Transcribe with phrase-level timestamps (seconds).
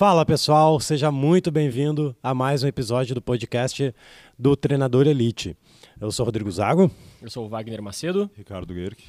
[0.00, 3.94] Fala pessoal, seja muito bem-vindo a mais um episódio do podcast
[4.38, 5.54] do Treinador Elite.
[6.00, 6.90] Eu sou Rodrigo Zago.
[7.20, 8.30] Eu sou o Wagner Macedo.
[8.34, 9.04] Ricardo Guerque.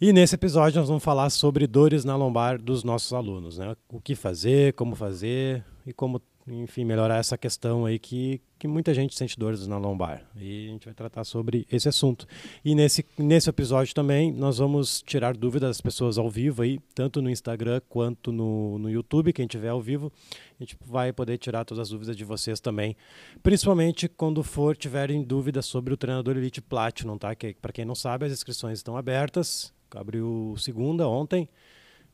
[0.00, 3.74] E nesse episódio nós vamos falar sobre dores na lombar dos nossos alunos, né?
[3.92, 8.94] O que fazer, como fazer e como enfim, melhorar essa questão aí que, que muita
[8.94, 10.22] gente sente dores na lombar.
[10.36, 12.26] E a gente vai tratar sobre esse assunto.
[12.64, 17.20] E nesse, nesse episódio também nós vamos tirar dúvidas das pessoas ao vivo aí, tanto
[17.20, 20.12] no Instagram quanto no, no YouTube, quem tiver ao vivo,
[20.58, 22.96] a gente vai poder tirar todas as dúvidas de vocês também.
[23.42, 27.34] Principalmente quando for tiverem dúvidas sobre o treinador Elite Platinum, tá?
[27.34, 29.72] Que para quem não sabe, as inscrições estão abertas.
[29.94, 31.48] Abriu segunda ontem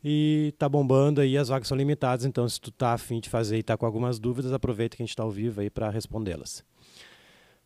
[0.04, 3.56] e tá bombando aí, as vagas são limitadas, então se tu tá afim de fazer
[3.56, 6.62] e tá com algumas dúvidas, aproveita que a gente está ao vivo aí para respondê-las.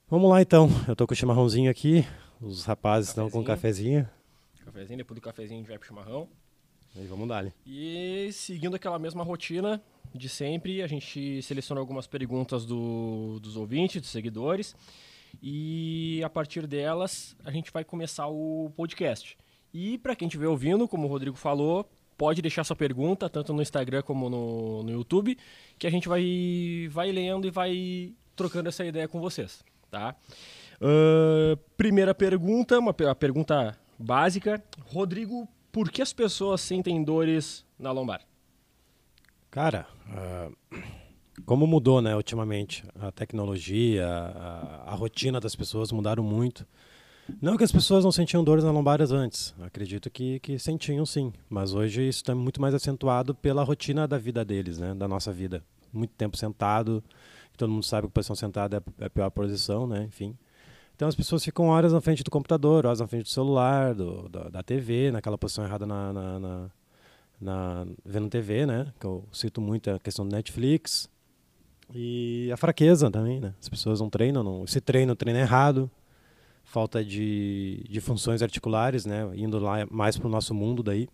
[0.09, 2.07] Vamos lá então, eu tô com o chimarrãozinho aqui,
[2.41, 4.09] os rapazes estão com um cafezinho.
[4.65, 6.29] Cafezinho, depois do cafezinho a gente vai pro chimarrão.
[6.95, 7.53] E vamos dar.
[7.67, 9.83] E seguindo aquela mesma rotina
[10.15, 14.77] de sempre, a gente seleciona algumas perguntas do, dos ouvintes, dos seguidores,
[15.43, 19.37] e a partir delas a gente vai começar o podcast.
[19.75, 21.87] E para quem estiver ouvindo, como o Rodrigo falou,
[22.19, 25.39] pode deixar sua pergunta, tanto no Instagram como no, no YouTube,
[25.79, 30.17] que a gente vai, vai lendo e vai trocando essa ideia com vocês, tá?
[30.83, 34.63] Uh, primeira pergunta, uma pergunta básica.
[34.87, 38.21] Rodrigo, por que as pessoas sentem dores na lombar?
[39.51, 40.55] Cara, uh,
[41.47, 42.85] como mudou, né, ultimamente?
[43.01, 46.67] A tecnologia, a, a rotina das pessoas mudaram muito.
[47.41, 49.55] Não que as pessoas não sentiam dores na lombares antes.
[49.61, 51.33] Acredito que, que sentiam sim.
[51.49, 54.95] Mas hoje isso está muito mais acentuado pela rotina da vida deles, né?
[54.95, 55.63] Da nossa vida.
[55.93, 57.05] Muito tempo sentado.
[57.57, 60.05] Todo mundo sabe que a posição sentada é a pior posição, né?
[60.05, 60.37] Enfim.
[60.97, 64.29] Então as pessoas ficam horas na frente do computador, horas na frente do celular, do,
[64.29, 66.71] da, da TV, naquela posição errada na, na, na,
[67.41, 68.93] na, vendo TV, né?
[68.99, 71.09] Que eu cito muito a questão do Netflix.
[71.95, 73.55] E a fraqueza também, né?
[73.61, 75.91] As pessoas não treinam, não, se treinam, treino errado
[76.69, 79.27] falta de, de funções articulares, né?
[79.35, 81.09] Indo lá mais para o nosso mundo daí,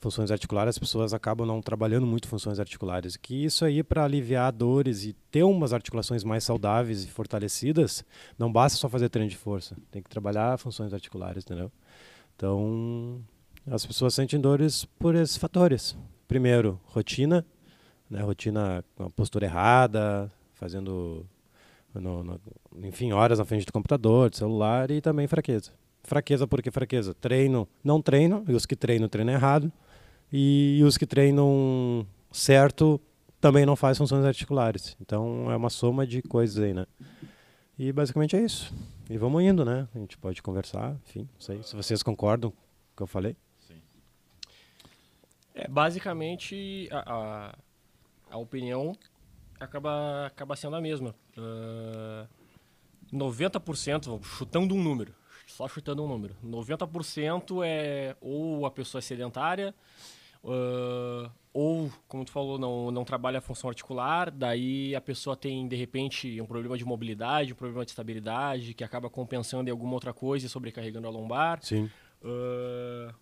[0.00, 3.16] funções articulares, as pessoas acabam não trabalhando muito funções articulares.
[3.16, 8.04] Que isso aí para aliviar dores e ter umas articulações mais saudáveis e fortalecidas,
[8.36, 11.70] não basta só fazer treino de força, tem que trabalhar funções articulares, entendeu?
[12.34, 13.20] Então,
[13.70, 15.96] as pessoas sentem dores por esses fatores.
[16.26, 17.46] Primeiro, rotina,
[18.10, 18.20] né?
[18.20, 21.24] Rotina com a postura errada, fazendo
[21.94, 22.40] no, no,
[22.82, 25.72] enfim, horas na frente do computador, do celular e também fraqueza.
[26.02, 27.14] Fraqueza porque fraqueza?
[27.14, 29.72] Treino, não treino, e os que treinam, treinam errado.
[30.32, 33.00] E os que treinam certo
[33.40, 34.96] também não fazem funções articulares.
[35.00, 36.86] Então é uma soma de coisas aí, né?
[37.78, 38.74] E basicamente é isso.
[39.08, 39.88] E vamos indo, né?
[39.94, 43.36] A gente pode conversar, enfim, não sei se vocês concordam com o que eu falei.
[43.60, 43.80] Sim.
[45.54, 47.54] É, basicamente, a, a,
[48.30, 48.96] a opinião
[49.58, 51.14] acaba, acaba sendo a mesma.
[51.36, 52.28] Uh,
[53.12, 55.14] 90%, chutando um número,
[55.46, 59.74] só chutando um número, 90% é ou a pessoa é sedentária,
[60.44, 65.66] uh, ou, como tu falou, não, não trabalha a função articular, daí a pessoa tem,
[65.66, 69.94] de repente, um problema de mobilidade, um problema de estabilidade, que acaba compensando em alguma
[69.94, 71.58] outra coisa e sobrecarregando a lombar.
[71.62, 71.90] Sim.
[72.22, 73.12] Uh,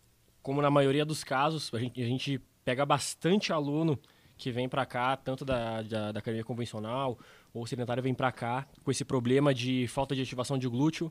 [0.42, 3.98] como na maioria dos casos, a gente, a gente pega bastante aluno
[4.36, 7.18] que vem para cá, tanto da, da, da, academia convencional
[7.54, 11.10] ou sedentária, vem para cá com esse problema de falta de ativação de glúteo.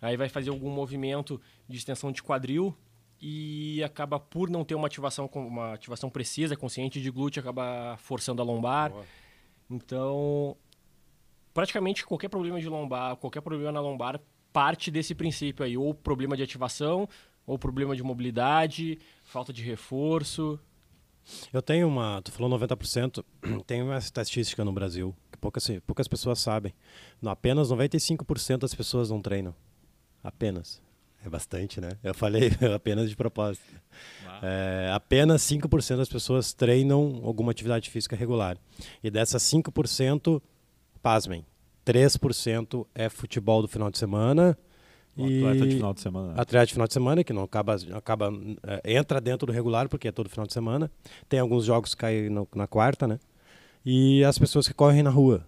[0.00, 2.76] Aí vai fazer algum movimento de extensão de quadril
[3.20, 8.42] e acaba por não ter uma ativação uma ativação precisa, consciente de glúteo, acaba forçando
[8.42, 8.90] a lombar.
[8.90, 9.04] Boa.
[9.70, 10.56] Então,
[11.54, 14.20] praticamente qualquer problema de lombar, qualquer problema na lombar
[14.52, 17.08] parte desse princípio aí, ou problema de ativação,
[17.46, 20.58] ou problema de mobilidade, falta de reforço.
[21.52, 23.24] Eu tenho uma, tu falou 90%,
[23.66, 26.72] tem uma estatística no Brasil que poucas, poucas pessoas sabem.
[27.24, 29.54] Apenas 95% das pessoas não treinam.
[30.22, 30.82] Apenas.
[31.24, 31.90] É bastante, né?
[32.04, 33.64] Eu falei apenas de propósito.
[34.42, 38.56] É, apenas 5% das pessoas treinam alguma atividade física regular.
[39.02, 40.40] E dessas 5%,
[41.02, 41.44] pasmem,
[41.84, 44.56] 3% é futebol do final de semana
[45.16, 46.32] e atleta de final de semana.
[46.36, 48.32] Atleta de final de semana, que não acaba, acaba
[48.62, 50.90] é, entra dentro do regular, porque é todo final de semana.
[51.28, 53.18] Tem alguns jogos que caem no, na quarta, né?
[53.84, 55.46] E as pessoas que correm na rua.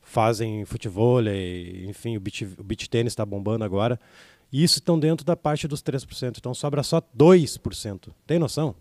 [0.00, 1.20] Fazem futebol,
[1.88, 3.98] enfim, o beach, o beach tênis está bombando agora.
[4.52, 6.38] E isso estão dentro da parte dos 3%.
[6.38, 8.10] Então sobra só 2%.
[8.24, 8.74] Tem noção?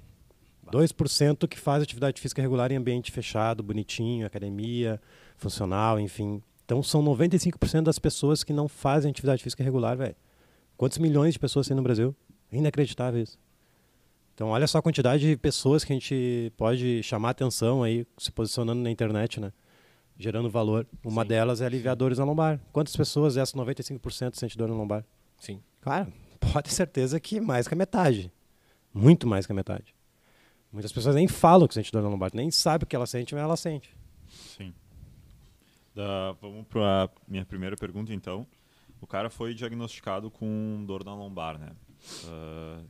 [0.71, 5.01] 2% que faz atividade física regular em ambiente fechado, bonitinho, academia,
[5.37, 6.41] funcional, enfim.
[6.65, 10.15] Então são 95% das pessoas que não fazem atividade física regular, velho.
[10.75, 12.13] Quantos milhões de pessoas tem no Brasil?
[12.51, 13.39] Inacreditável isso.
[14.33, 18.29] Então, olha só a quantidade de pessoas que a gente pode chamar atenção aí, se
[18.29, 19.53] posicionando na internet, né?
[20.17, 20.85] Gerando valor.
[21.05, 21.27] Uma Sim.
[21.29, 22.59] delas é aliviar dores na lombar.
[22.73, 25.05] Quantas pessoas essas 95% sente dor na lombar?
[25.39, 25.61] Sim.
[25.79, 26.11] Claro,
[26.51, 28.29] pode ter certeza que mais que a metade.
[28.93, 29.95] Muito mais que a metade.
[30.69, 33.33] Muitas pessoas nem falam que sente dor na lombar, nem sabem o que ela sente,
[33.33, 33.94] mas ela sente.
[35.95, 38.45] Da- vamos para minha primeira pergunta, então.
[39.01, 41.71] O cara foi diagnosticado com dor na lombar, né?
[42.27, 42.81] Ah,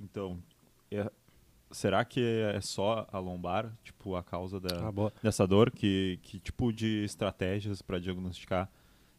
[0.00, 0.38] então,
[0.90, 1.10] é-
[1.70, 5.70] será que é só a lombar, tipo, a causa da, Ah, dessa dor?
[5.70, 8.70] Que, que tipo de estratégias para diagnosticar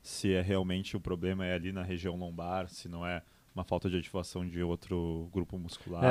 [0.02, 3.22] se é realmente o problema é ali na região lombar, se não é
[3.54, 6.04] uma falta de ativação de outro grupo muscular?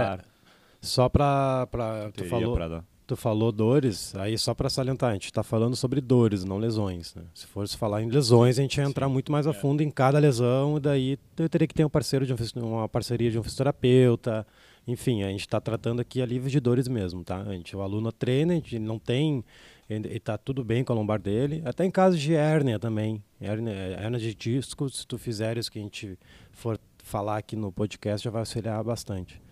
[0.83, 1.67] Só pra.
[1.67, 2.85] pra tu, falou, pra dar.
[3.11, 7.13] Tu falou dores, aí só pra salientar, a gente tá falando sobre dores, não lesões.
[7.15, 7.23] Né?
[7.35, 9.13] Se fosse falar em lesões, a gente ia entrar Sim.
[9.13, 9.53] muito mais a É.
[9.53, 12.89] fundo em cada lesão, e daí eu teria que ter um parceiro de um, uma
[12.89, 14.47] parceria de um fisioterapeuta.
[14.87, 17.43] Enfim, a gente está tratando aqui alívio de dores mesmo, tá?
[17.43, 19.45] A gente, o aluno treina, a gente não tem.
[19.89, 21.63] Ele está tudo bem com a lombar dele.
[21.65, 23.21] Até em casos de hérnia também.
[23.41, 26.17] Hérnia, hérnia de disco, se tu fizer isso que a gente
[26.53, 29.43] for falar aqui no podcast, já vai auxiliar bastante.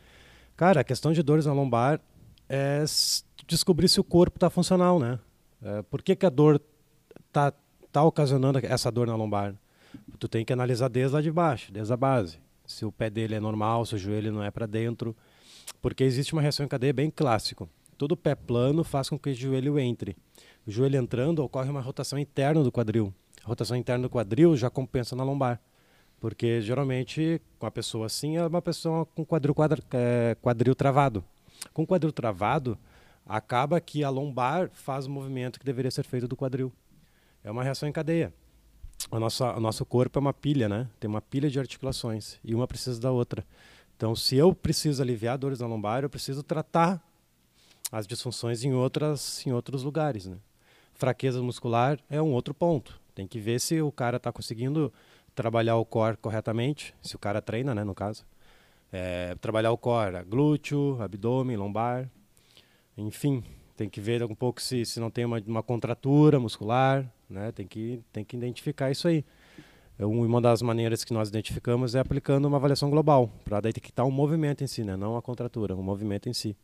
[0.56, 2.00] Cara, a questão de dores na lombar
[2.48, 2.84] é
[3.46, 5.18] descobrir se o corpo está funcional, né?
[5.62, 6.60] É, por que, que a dor
[7.32, 7.52] tá,
[7.92, 9.54] tá ocasionando essa dor na lombar?
[10.18, 12.38] Tu tem que analisar desde lá de baixo, desde a base.
[12.66, 15.16] Se o pé dele é normal, se o joelho não é para dentro.
[15.80, 17.68] Porque existe uma reação em cadeia bem clássico.
[17.96, 20.16] Todo pé plano faz com que o joelho entre.
[20.66, 23.12] O joelho entrando, ocorre uma rotação interna do quadril.
[23.44, 25.60] A rotação interna do quadril já compensa na lombar.
[26.20, 31.24] Porque geralmente, com a pessoa assim, é uma pessoa com quadril, quadra, é, quadril travado.
[31.72, 32.76] Com quadril travado,
[33.28, 36.72] acaba que a lombar faz o movimento que deveria ser feito do quadril.
[37.44, 38.32] É uma reação em cadeia.
[39.12, 40.88] A nossa, o nosso corpo é uma pilha, né?
[40.98, 43.44] Tem uma pilha de articulações e uma precisa da outra.
[43.96, 47.02] Então, se eu preciso aliviar dores na lombar, eu preciso tratar
[47.92, 50.38] as disfunções em outras em outros lugares, né?
[50.94, 52.98] Fraqueza muscular é um outro ponto.
[53.14, 54.92] Tem que ver se o cara está conseguindo
[55.34, 58.24] trabalhar o core corretamente, se o cara treina, né, no caso.
[58.92, 62.10] É, trabalhar o core, glúteo, abdômen, lombar,
[62.98, 63.42] enfim,
[63.76, 67.52] tem que ver um pouco se, se não tem uma, uma contratura muscular, né?
[67.52, 69.24] Tem que, tem que identificar isso aí.
[69.98, 74.06] É um- Uma das maneiras que nós identificamos é aplicando uma avaliação global, para detectar
[74.06, 74.96] o movimento em si, né?
[74.96, 76.56] não a contratura, o movimento em si.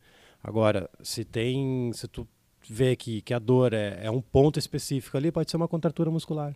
[0.43, 2.27] Agora, se tem, se tu
[2.69, 6.09] vê que, que a dor é, é um ponto específico ali, pode ser uma contratura
[6.11, 6.55] muscular.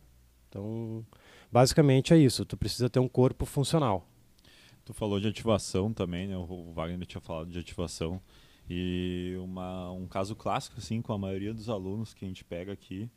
[0.49, 1.05] Então,
[1.51, 2.45] basicamente é isso.
[2.45, 4.07] Tu precisa ter um corpo funcional.
[4.85, 6.35] Tu falou de ativação também, né?
[6.37, 8.19] O Wagner tinha falado de ativação.
[8.69, 12.71] E uma, um caso clássico, assim, com a maioria dos alunos que a gente pega
[12.71, 13.09] aqui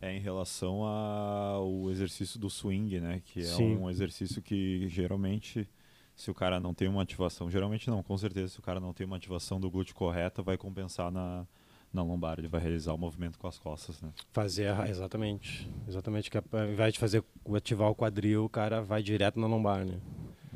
[0.00, 3.22] é em relação ao exercício do swing, né?
[3.24, 3.76] Que é Sim.
[3.76, 5.68] um exercício que geralmente,
[6.14, 8.92] se o cara não tem uma ativação, geralmente não, com certeza, se o cara não
[8.92, 11.46] tem uma ativação do glúteo correta, vai compensar na,
[11.92, 14.12] na lombar, ele vai realizar o movimento com as costas, né?
[14.32, 15.68] Fazer, exatamente.
[15.86, 17.24] Exatamente, que ao invés de fazer
[17.54, 19.98] ativar o quadril, o cara vai direto na lombar, né?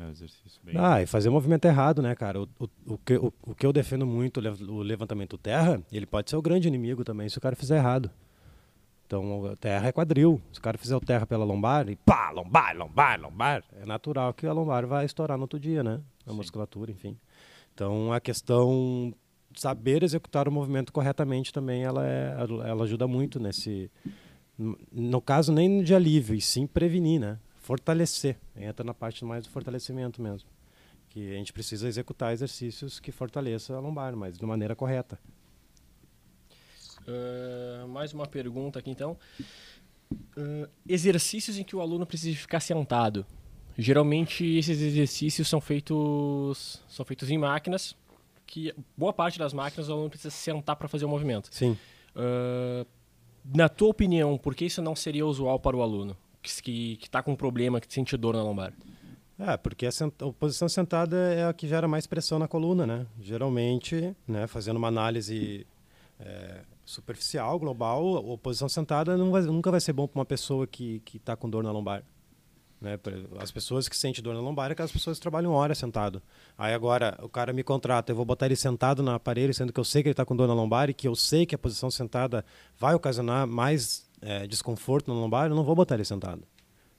[0.03, 0.75] É um exercício bem...
[0.77, 2.41] Ah, e fazer o movimento errado, né, cara?
[2.43, 5.81] O, o, o, que, o, o que eu defendo muito, o lev- o levantamento terra,
[5.93, 8.11] ele pode ser o grande inimigo também, se o cara fizer errado.
[9.07, 10.41] Então, terra é quadril.
[10.53, 14.33] Se o cara fizer o terra pela lombar, e pá, lombar, lombar, lombar, é natural
[14.33, 16.01] que a lombar vai estourar no outro dia, né?
[16.27, 16.37] A Sim.
[16.37, 17.17] musculatura, enfim.
[17.75, 19.13] Então, a questão
[19.51, 22.35] de saber executar o movimento corretamente também, ela, é,
[22.67, 23.91] ela ajuda muito nesse...
[24.59, 27.39] No- No caso, nem de alívio, e sim prevenir, né?
[27.63, 28.37] Fortalecer.
[28.57, 30.49] Entra na parte mais do fortalecimento mesmo.
[31.09, 35.19] Que a gente precisa executar exercícios que fortaleçam a lombar, mas de maneira correta.
[37.07, 39.17] Ah, mais uma pergunta aqui então.
[40.37, 43.25] Ah, exercícios em que o aluno precisa ficar sentado.
[43.79, 47.97] Geralmente esses exercícios são feitos são feitos em máquinas,
[48.45, 51.49] que boa parte das máquinas o aluno precisa sentar para fazer o movimento.
[51.53, 51.79] Sim.
[52.17, 52.85] Ah,
[53.45, 57.23] na tua opinião, por que isso não seria usual para o aluno que que está
[57.23, 58.73] com um problema, que sente dor na lombar?
[59.39, 63.07] É, porque a, a posição sentada é a que gera mais pressão na coluna, né?
[63.21, 65.67] Geralmente, né, fazendo uma análise
[66.21, 71.03] é, superficial, global, a posição sentada vai- nunca vai ser bom para uma pessoa que
[71.15, 72.05] está com dor na lombar.
[72.81, 72.99] Né?
[73.39, 76.21] As pessoas que sentem dor na lombar é aquelas pessoas que trabalham hora sentado.
[76.59, 79.79] Aí agora o cara me contrata, eu vou botar ele sentado no aparelho, sendo que
[79.81, 81.59] eu sei que ele está com dor na lombar e que eu sei que a
[81.59, 82.45] posição sentada
[82.79, 86.43] vai ocasionar mais é, desconforto na lombar, eu não vou botar ele sentado.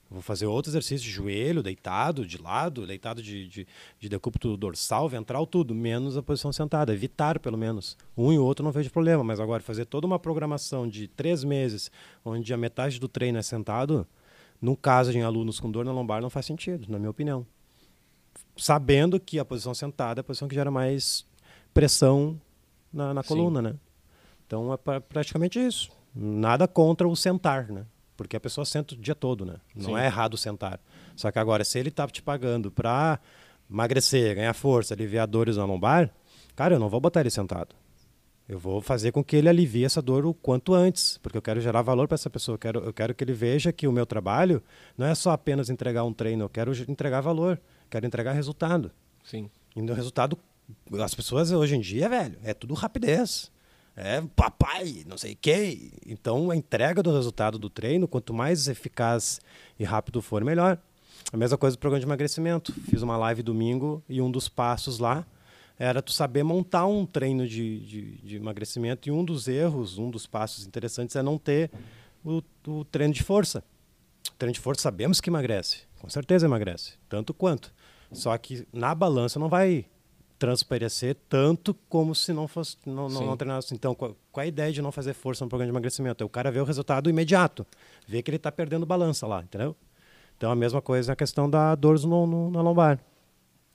[0.10, 3.68] Eu Vou fazer outro exercício de joelho, deitado, de lado, deitado de, de,
[4.00, 6.94] de decúbito dorsal, ventral, tudo, menos a posição sentada.
[6.94, 7.98] Evitar, pelo menos.
[8.15, 11.44] Um e o outro não vejo problema, mas agora fazer toda uma programação de três
[11.44, 11.89] meses,
[12.24, 14.06] onde a metade do treino é sentado,
[14.62, 17.46] no caso de alunos com dor na lombar, não faz sentido, na minha opinião.
[18.56, 21.25] Sabendo que a posição sentada é a posição que gera mais
[21.74, 22.39] pressão
[22.94, 23.75] na, na coluna, né?
[24.46, 25.89] Então é pra, praticamente isso.
[26.15, 27.86] Nada contra o sentar, né?
[28.15, 29.55] Porque a pessoa senta o dia todo, né?
[29.75, 29.98] Não Sim.
[29.98, 30.79] é errado sentar.
[31.15, 33.20] Só que agora, se ele tá te pagando para
[33.70, 36.12] emagrecer, ganhar força, aliviar dores na lombar,
[36.55, 37.75] cara, eu não vou botar ele sentado.
[38.48, 41.62] Eu vou fazer com que ele alivie essa dor o quanto antes, porque eu quero
[41.62, 42.55] gerar valor para essa pessoa.
[42.55, 44.62] Eu quero, eu quero que ele veja que o meu trabalho
[44.98, 48.91] não é só apenas entregar um treino, eu quero entregar valor, quero entregar resultado.
[49.24, 49.50] Sim.
[49.75, 50.38] E no resultado,
[51.01, 53.50] as pessoas hoje em dia, velho, é tudo rapidez.
[53.96, 55.92] É papai, não sei quê.
[56.06, 59.40] Então, a entrega do resultado do treino, quanto mais eficaz
[59.78, 60.80] e rápido for, melhor.
[61.32, 62.74] A mesma coisa do programa de emagrecimento.
[62.90, 65.26] Fiz uma live domingo e um dos passos lá
[65.78, 69.10] era tu saber montar um treino de, de, de emagrecimento.
[69.10, 71.70] E um dos erros, um dos passos interessantes é não ter
[72.24, 73.64] o, o treino de força.
[74.32, 77.74] O treino de força sabemos que emagrece, com certeza emagrece, tanto quanto.
[78.12, 79.86] Só que na balança não vai
[80.38, 83.74] transparecer tanto como se não fosse não, não, não treinasse.
[83.74, 86.24] Então, qual, qual é a ideia de não fazer força no programa de emagrecimento?
[86.24, 87.66] É o cara ver o resultado imediato,
[88.08, 89.75] ver que ele está perdendo balança lá, entendeu?
[90.38, 93.00] Então, a mesma coisa na questão da dor no, no, na lombar.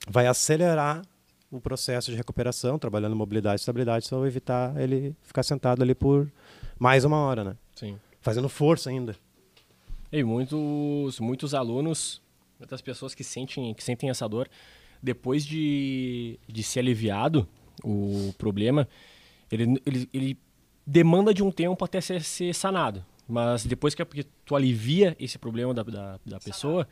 [0.08, 1.02] Vai acelerar
[1.50, 6.30] o processo de recuperação, trabalhando mobilidade e estabilidade, só evitar ele ficar sentado ali por
[6.78, 7.56] mais uma hora, né?
[7.74, 7.98] Sim.
[8.20, 9.16] Fazendo força ainda.
[10.12, 12.20] E muitos, muitos alunos,
[12.58, 14.48] muitas pessoas que sentem, que sentem essa dor,
[15.02, 17.48] depois de, de ser aliviado
[17.82, 18.88] o problema,
[19.50, 20.38] ele, ele, ele
[20.86, 23.04] demanda de um tempo até ser, ser sanado.
[23.26, 26.88] Mas depois que, que tu alivia esse problema da, da, da pessoa,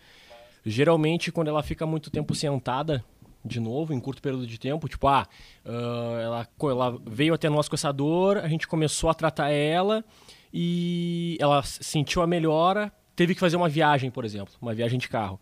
[0.64, 3.02] geralmente quando ela fica muito tempo sentada,
[3.46, 5.26] de novo, em curto período de tempo, tipo, ah,
[5.64, 10.04] ah, ela, ela veio até nós com essa dor, a gente começou a tratar ela
[10.52, 15.08] e ela sentiu a melhora, teve que fazer uma viagem, por exemplo, uma viagem de
[15.08, 15.40] carro.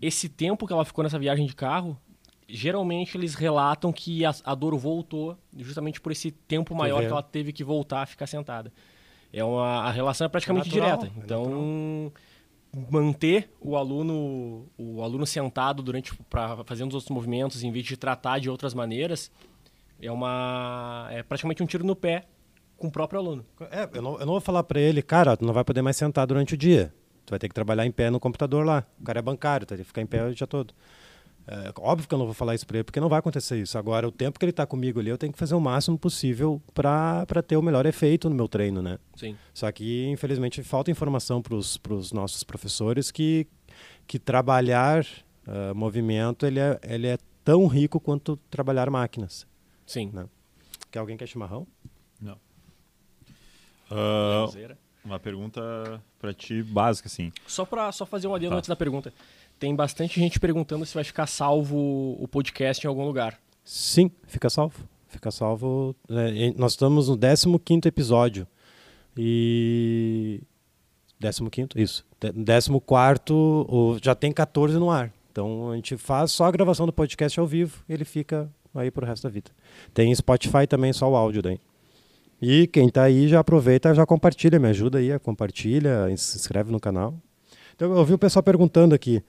[0.00, 1.98] Esse tempo que ela ficou nessa viagem de carro,
[2.48, 7.22] geralmente eles relatam que a, a dor voltou justamente por esse tempo maior que ela
[7.22, 8.72] teve que voltar a ficar sentada.
[9.32, 11.20] É uma, a relação é praticamente natural, direta.
[11.20, 12.12] é Então,
[12.90, 17.96] manter o aluno o aluno sentado durante para fazendo os outros movimentos em vez de
[17.96, 19.30] tratar de outras maneiras
[20.00, 22.26] é uma é praticamente um tiro no pé
[22.76, 23.44] com o próprio aluno.
[23.70, 25.96] É, eu não, eu não vou falar para ele, cara, tu não vai poder mais
[25.96, 26.94] sentar durante o dia.
[27.28, 28.86] Tu vai ter que trabalhar em pé no computador lá.
[28.98, 30.72] O cara é bancário, tu vai ter que ficar em pé o dia todo.
[31.46, 33.76] É, óbvio que eu não vou falar isso para ele, porque não vai acontecer isso.
[33.76, 36.60] Agora, o tempo que ele está comigo ali, eu tenho que fazer o máximo possível
[36.72, 38.98] para ter o melhor efeito no meu treino, né?
[39.14, 39.36] Sim.
[39.52, 43.46] Só que, infelizmente, falta informação para os nossos professores que,
[44.06, 45.04] que trabalhar
[45.46, 49.46] ah, movimento ele é, ele é tão rico quanto trabalhar máquinas.
[49.86, 50.10] Sim.
[50.12, 50.28] Né?
[50.90, 51.66] Quer alguém quer chimarrão?
[52.20, 52.38] Não.
[54.44, 54.78] Lezeira.
[55.04, 55.60] Uma pergunta
[56.18, 57.32] pra ti básica, assim.
[57.46, 58.58] Só para só fazer um adendo Tá.
[58.58, 59.12] antes da pergunta.
[59.58, 63.38] Tem bastante gente perguntando se vai ficar salvo o podcast em algum lugar.
[63.64, 64.88] Sim, fica salvo.
[65.08, 65.96] Fica salvo.
[66.08, 68.46] É, e nós estamos no 15 episódio.
[69.16, 70.40] E.
[71.20, 71.68] 15?
[71.76, 72.04] Isso.
[72.20, 72.70] 14
[73.32, 75.12] o- já tem 14 no ar.
[75.32, 78.90] Então a gente faz só a gravação do podcast ao vivo e ele fica aí
[78.90, 79.50] pro resto da vida.
[79.92, 81.58] Tem Spotify também, só o áudio daí.
[82.40, 86.78] E quem tá aí já aproveita, já compartilha, me ajuda aí, compartilha, se inscreve no
[86.78, 87.14] canal.
[87.74, 89.22] Então, eu ouvi o pessoal perguntando aqui.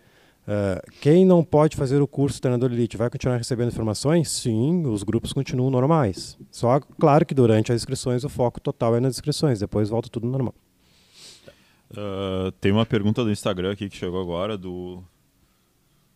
[0.47, 4.29] eh, quem não pode fazer o curso Treinador Elite vai continuar recebendo informações?
[4.31, 6.37] Sim, os grupos continuam normais.
[6.51, 10.27] Só, claro que durante as inscrições o foco total é nas inscrições, depois volta tudo
[10.27, 10.55] normal.
[11.95, 15.03] Ah, tem uma pergunta do Instagram aqui que chegou agora, do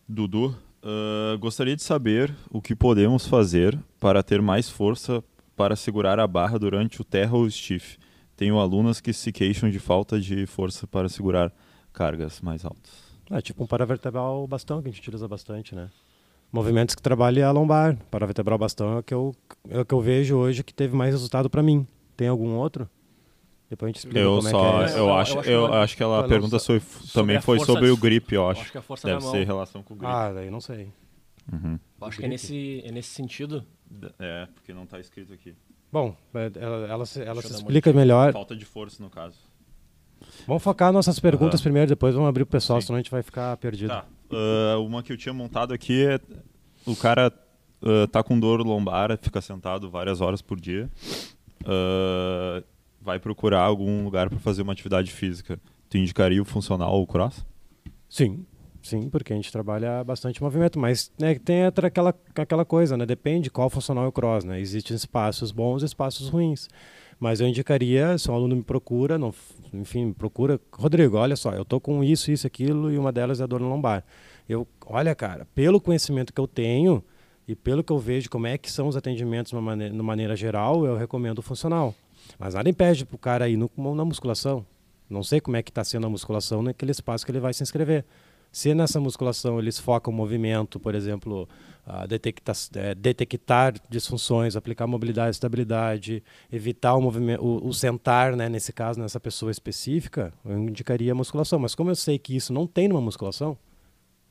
[0.08, 0.56] Dudu.
[0.82, 5.22] Ah, gostaria de saber o que podemos fazer para ter mais força
[5.56, 7.98] para segurar a barra durante o terra ou stiff.
[8.36, 11.52] Tenho alunas que se queixam de falta de força para segurar
[11.92, 12.90] cargas mais altas.
[13.30, 15.88] É tipo um paravertebral bastão que a gente utiliza bastante, né?
[16.52, 17.96] Movimentos que trabalham a lombar.
[18.10, 19.34] Paravertebral bastão é o que eu,
[19.68, 21.86] é o que eu vejo hoje que teve mais resultado para mim.
[22.16, 22.88] Tem algum outro?
[23.70, 24.94] Depois a gente explica Eu como só, é que é.
[24.94, 26.82] eu, Eu- eu acho, eu que- acho que ela, pergunta só- foi,
[27.12, 28.60] também foi sobre de- o grip, eu Eu acho.
[28.60, 30.12] acho que a força Deve ser relação com o grip.
[30.12, 30.88] Ah, daí não sei.
[31.52, 31.78] Uhum.
[32.00, 33.64] Acho que é nesse, é nesse sentido.
[34.18, 35.54] É, porque não está escrito aqui.
[35.92, 38.32] Bom, ela, ela se, ela se explica melhor.
[38.32, 39.38] Falta de força, no caso.
[40.46, 41.64] Vamos focar nossas perguntas Aham.
[41.64, 42.86] primeiro, depois vamos abrir o pessoal, Sim.
[42.86, 43.88] senão a gente vai ficar perdido.
[43.90, 44.04] Tá.
[44.32, 46.20] Ah, uma que eu tinha montado aqui é
[46.86, 47.32] o cara
[47.82, 50.90] ah, tá com dor lombar, fica sentado várias horas por dia.
[51.64, 52.62] ah,
[53.00, 55.60] vai procurar algum lugar para fazer uma atividade física.
[55.90, 57.44] Tu indicaria o funcional ou o cross?
[58.08, 58.46] Sim,
[58.84, 63.04] sim, porque a gente trabalha bastante movimento, mas né, tem aquela, aquela coisa, né?
[63.04, 64.60] Depende qual funcional é o cross, né?
[64.60, 66.68] Existem espaços bons e espaços ruins.
[67.18, 69.32] Mas eu indicaria, se um aluno me procura, não,
[69.72, 73.44] enfim, procura, Rodrigo, olha só, eu tô com isso, isso, aquilo, e uma delas é
[73.44, 74.04] a dor no lombar.
[74.48, 77.02] Eu, olha, cara, pelo conhecimento que eu tenho,
[77.46, 80.34] E pelo que eu vejo, como é que são os atendimentos de maneira, de maneira
[80.36, 81.94] geral, eu recomendo o funcional.
[82.38, 84.64] Mas nada impede para o cara ir no, na musculação.
[85.10, 87.62] Não sei como é que está sendo a musculação naquele espaço que ele vai se
[87.62, 88.04] inscrever.
[88.54, 91.48] Se nessa musculação eles focam o movimento, por exemplo,
[92.06, 98.72] detectar, é, detectar disfunções, aplicar mobilidade, estabilidade, evitar o movimento, o, o, sentar, né, nesse
[98.72, 101.58] caso, nessa pessoa específica, eu indicaria a musculação.
[101.58, 103.58] Mas como eu sei que isso não tem numa musculação,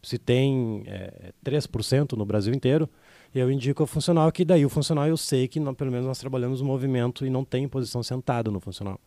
[0.01, 2.89] se tem é, 3% no Brasil inteiro,
[3.35, 6.61] eu indico o funcional, que daí o funcional eu sei que pelo menos nós trabalhamos
[6.61, 8.97] o movimento e não tem posição sentada no funcional.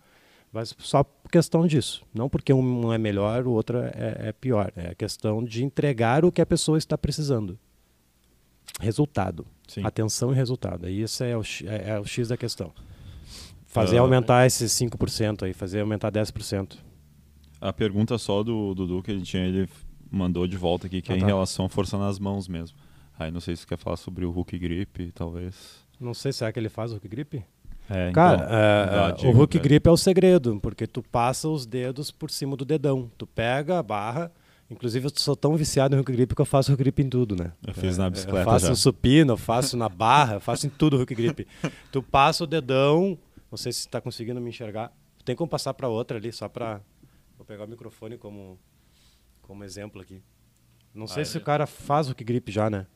[0.56, 2.02] Mas só por questão disso.
[2.14, 4.72] Não porque um é melhor, o outro é, é pior.
[4.74, 7.58] É questão de entregar o que a pessoa está precisando.
[8.80, 9.46] Resultado.
[9.68, 9.82] Sim.
[9.84, 10.88] Atenção e resultado.
[10.88, 12.72] E isso é o, é, é o X da questão.
[13.66, 16.78] Fazer uh, aumentar esses 5% aí, fazer aumentar 10%.
[17.60, 19.68] A pergunta só do Dudu que ele tinha, ele
[20.10, 21.26] mandou de volta aqui, que ah, é em tá.
[21.26, 22.78] relação à força nas mãos mesmo.
[23.18, 25.84] Aí não sei se você quer falar sobre o hook grip, talvez.
[26.00, 27.44] Não sei, será que ele faz o hook grip?
[27.88, 32.10] É, Cara, então, é, o hook grip é o segredo, porque tu passa os dedos
[32.10, 33.10] por cima do dedão.
[33.16, 34.30] Tu pega a barra.
[34.68, 37.36] Inclusive, eu sou tão viciado em hook grip que eu faço hook grip em tudo,
[37.36, 37.52] né?
[37.64, 38.40] Eu fiz na bicicleta.
[38.40, 38.70] Eu faço já.
[38.70, 41.46] no supino, eu faço na barra, eu faço em tudo hook grip.
[41.92, 43.16] tu passa o dedão,
[43.50, 44.92] não sei se está conseguindo me enxergar.
[45.24, 46.80] Tem como passar para outra ali, só para.
[47.36, 48.58] Vou pegar o microfone como,
[49.42, 50.20] como exemplo aqui.
[50.92, 52.86] Não ah, sei é se o cara faz hook grip já, né?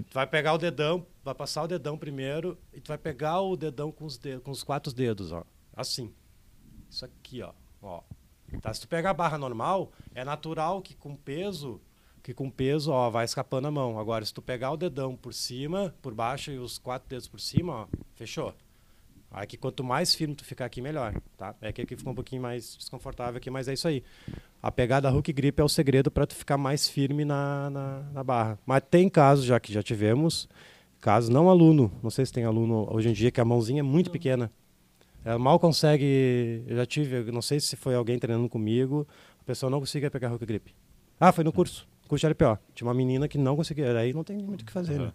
[0.00, 3.56] Tu vai pegar o dedão, vai passar o dedão primeiro e tu vai pegar o
[3.56, 5.44] dedão com os, dedos, com os quatro dedos, ó.
[5.76, 6.12] Assim.
[6.88, 7.52] Isso aqui, ó.
[7.82, 8.02] ó.
[8.60, 8.72] Tá?
[8.72, 11.80] Se tu pegar a barra normal, é natural que com peso,
[12.22, 13.98] que com peso, ó, vai escapando a mão.
[13.98, 17.40] Agora, se tu pegar o dedão por cima, por baixo e os quatro dedos por
[17.40, 18.54] cima, ó, fechou.
[19.30, 21.54] Aí que quanto mais firme tu ficar aqui, melhor, tá?
[21.60, 24.04] É que aqui fica um pouquinho mais desconfortável aqui, mas é isso aí.
[24.62, 28.22] A pegada hook grip é o segredo para tu ficar mais firme na, na, na,
[28.22, 28.56] barra.
[28.64, 30.48] Mas tem casos, já que já tivemos,
[31.00, 33.82] casos não aluno, não sei se tem aluno hoje em dia, que a mãozinha é
[33.82, 34.52] muito pequena.
[35.24, 39.04] Ela mal consegue, eu já tive, não sei se foi alguém treinando comigo,
[39.40, 40.72] a pessoa não conseguia pegar hook grip.
[41.18, 42.56] Ah, foi no curso, curso LPO.
[42.72, 45.06] Tinha uma menina que não conseguia, aí não tem muito o que fazer, uhum.
[45.06, 45.12] né?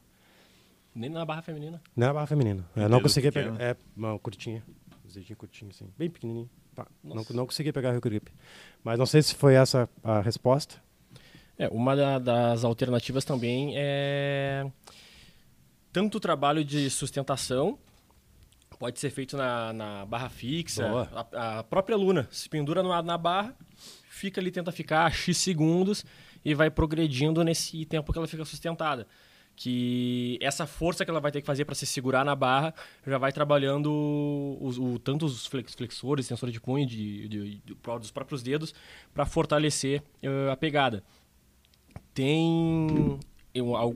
[0.93, 1.81] Nem na barra feminina?
[1.95, 2.65] Nem na barra feminina.
[2.75, 4.61] Eu não conseguia pegar, é, uma curtinha,
[5.05, 6.49] um curtinho assim, bem pequenininho.
[6.77, 6.85] Tá.
[7.03, 8.31] Não, não consegui pegar hook grip.
[8.83, 10.75] Mas não sei se foi essa a resposta.
[11.57, 14.63] É, uma da, das alternativas também é
[15.91, 17.79] tanto o trabalho de sustentação
[18.77, 20.85] pode ser feito na, na barra fixa.
[21.33, 23.55] A, a, própria aluna se pendura no, na barra,
[24.07, 26.05] fica ali, tenta ficar X segundos
[26.45, 29.07] e vai progredindo nesse tempo que ela fica sustentada
[29.57, 33.17] que essa força que ela vai ter que fazer para se segurar na barra já
[33.17, 38.43] vai trabalhando os, o, tanto os flexores, sensor de punho de, de, de, dos próprios
[38.43, 38.73] dedos
[39.11, 41.03] para fortalecer uh, a pegada.
[42.13, 43.19] Tem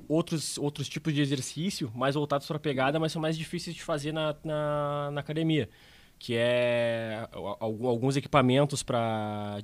[0.07, 3.83] outros, outros tipos de exercício mais voltados para a pegada, mas são mais difíceis de
[3.83, 5.69] fazer na, na, na academia,
[6.17, 9.61] que é alguns equipamentos para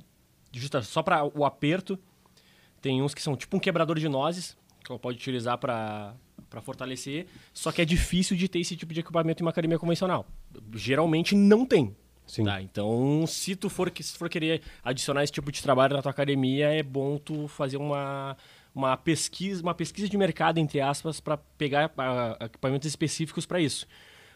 [0.84, 1.98] só para o aperto.
[2.80, 4.56] Tem uns que são tipo um quebrador de nozes,
[4.88, 6.16] que ela pode utilizar para
[6.62, 10.26] fortalecer, só que é difícil de ter esse tipo de equipamento em uma academia convencional.
[10.74, 11.94] Geralmente não tem.
[12.26, 12.44] Sim.
[12.44, 12.60] Tá?
[12.60, 16.68] Então, se tu for, se for querer adicionar esse tipo de trabalho na tua academia,
[16.68, 18.36] é bom tu fazer uma,
[18.74, 23.86] uma pesquisa, uma pesquisa de mercado, entre aspas, para pegar uh, equipamentos específicos para isso.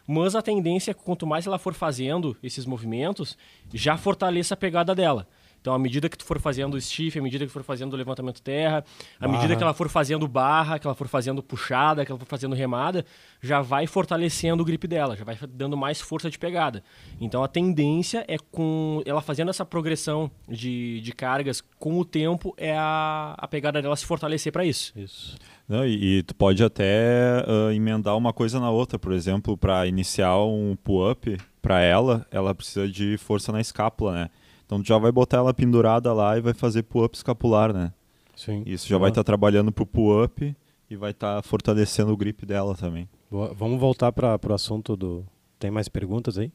[0.07, 3.37] Mas a tendência é que quanto mais ela for fazendo esses movimentos,
[3.73, 5.27] já fortaleça a pegada dela.
[5.63, 7.93] Então, à medida que tu for fazendo o stiff, à medida que tu for fazendo
[7.93, 8.83] o levantamento terra,
[9.17, 9.31] à barra.
[9.31, 12.53] medida que ela for fazendo barra, que ela for fazendo puxada, que ela for fazendo
[12.53, 13.05] remada,
[13.41, 16.83] já vai fortalecendo o grip dela, já vai dando mais força de pegada.
[17.17, 22.53] Então, a tendência é com ela fazendo essa progressão de, de cargas com o tempo,
[22.57, 24.91] é a, a pegada dela se fortalecer para isso.
[24.97, 25.37] Isso.
[25.65, 28.99] Não, e, e, tu pode até uh, emendar uma coisa na outra.
[28.99, 34.29] Por exemplo, para iniciar um pull-up, para ela, ela precisa de força na escápula, né?
[34.65, 37.93] Então tu já vai botar ela pendurada lá e vai fazer pull-up escapular, né?
[38.35, 38.63] Sim.
[38.65, 40.55] Isso já vai estar tá trabalhando pro pull-up
[40.89, 43.07] e vai estar tá fortalecendo o grip dela também.
[43.29, 43.53] Boa.
[43.53, 45.25] Vamos voltar para o assunto do.
[45.59, 46.51] Tem mais perguntas aí?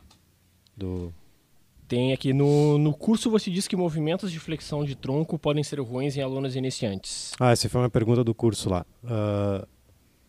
[0.76, 1.12] Do.
[1.86, 5.80] Tem aqui no, no curso você diz que movimentos de flexão de tronco podem ser
[5.80, 7.32] ruins em alunos iniciantes.
[7.40, 8.84] Ah, essa foi uma pergunta do curso lá.
[9.02, 9.66] Uh,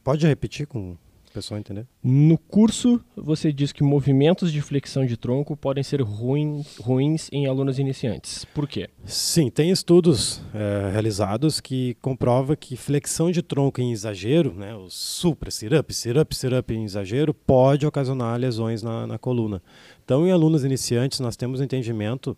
[0.02, 0.96] pode repetir com
[1.34, 1.86] pessoal entender?
[2.04, 7.48] No curso, você diz que movimentos de flexão de tronco podem ser ruim, ruins em
[7.48, 8.46] alunos iniciantes.
[8.46, 8.90] Por quê?
[9.04, 14.90] Sim, tem estudos é, realizados que comprova que flexão de tronco em exagero, né, o
[14.90, 19.62] supra, sit-up, sit-up, sit-up em exagero, pode ocasionar lesões na, na coluna.
[20.04, 22.36] Então, em alunos iniciantes, nós temos entendimento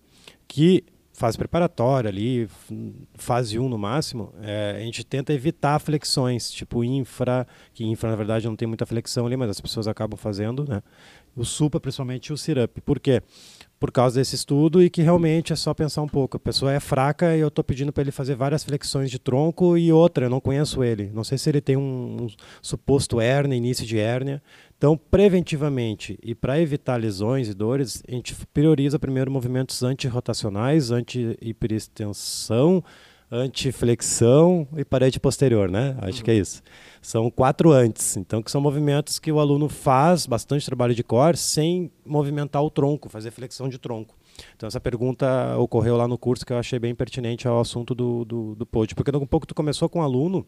[0.47, 2.47] que fase preparatória ali,
[3.15, 8.15] fase 1 no máximo, é, a gente tenta evitar flexões, tipo infra, que infra na
[8.15, 10.81] verdade não tem muita flexão ali, mas as pessoas acabam fazendo, né?
[11.35, 12.81] O supra, principalmente o sirup.
[12.81, 13.21] Por quê?
[13.81, 16.37] Por causa desse estudo e que realmente é só pensar um pouco.
[16.37, 19.75] A pessoa é fraca e eu estou pedindo para ele fazer várias flexões de tronco
[19.75, 21.09] e outra, eu não conheço ele.
[21.11, 22.27] Não sei se ele tem um, um
[22.61, 24.39] suposto hérnia, início de hérnia.
[24.77, 32.83] Então, preventivamente e para evitar lesões e dores, a gente prioriza primeiro movimentos antirrotacionais, anti-hiperextensão,
[33.31, 35.95] antiflexão e parede posterior, né?
[36.01, 36.23] Acho uhum.
[36.25, 36.61] que é isso.
[37.01, 41.37] São quatro antes, então que são movimentos que o aluno faz bastante trabalho de core
[41.37, 44.15] sem movimentar o tronco, fazer flexão de tronco.
[44.55, 48.25] Então essa pergunta ocorreu lá no curso que eu achei bem pertinente ao assunto do,
[48.25, 50.45] do, do pod, porque a pouco tu começou com um aluno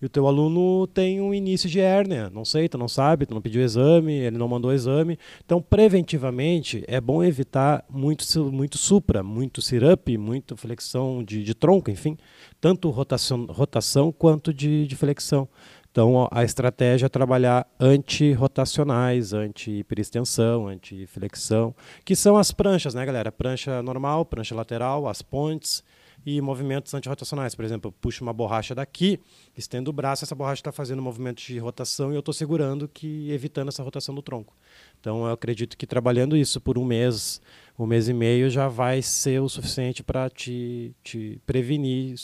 [0.00, 3.34] e o teu aluno tem um início de hérnia, não sei, tu não sabe, tu
[3.34, 5.18] não pediu exame, ele não mandou exame.
[5.44, 11.90] Então, preventivamente, é bom evitar muito, muito supra, muito sirup, muito flexão de, de tronco,
[11.90, 12.16] enfim,
[12.60, 15.48] tanto rotação, rotação quanto de, de flexão.
[15.90, 23.32] Então, a estratégia é trabalhar anti-rotacionais, anti-hiperextensão, anti-flexão, que são as pranchas, né, galera?
[23.32, 25.82] Prancha normal, prancha lateral, as pontes
[26.24, 27.54] e movimentos anti-rotacionais.
[27.54, 29.20] Por exemplo, eu puxo uma borracha daqui,
[29.56, 32.88] estendo o braço, essa borracha está fazendo um movimento de rotação e eu estou segurando,
[32.88, 34.54] que evitando essa rotação do tronco.
[35.00, 37.40] Então, eu acredito que trabalhando isso por um mês,
[37.78, 42.16] um mês e meio, já vai ser o suficiente para te, te prevenir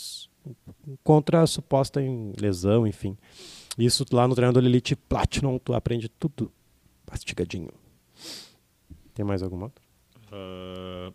[1.03, 2.01] contra a suposta
[2.39, 3.17] lesão, enfim.
[3.77, 6.51] Isso lá no treinador Elite Platinum, tu aprende tudo
[7.09, 7.71] mastigadinho.
[9.13, 9.71] Tem mais alguma?
[10.31, 11.13] Uh,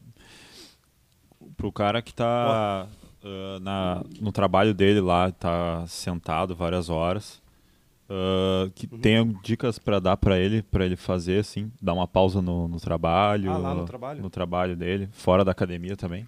[1.57, 2.89] pro cara que tá
[3.23, 7.43] uh, na, no trabalho dele lá, tá sentado várias horas,
[8.09, 8.99] uh, que uhum.
[8.99, 12.81] tem dicas para dar para ele, para ele fazer assim, dar uma pausa no, no
[12.81, 16.27] trabalho, ah, lá no trabalho, no trabalho dele, fora da academia também,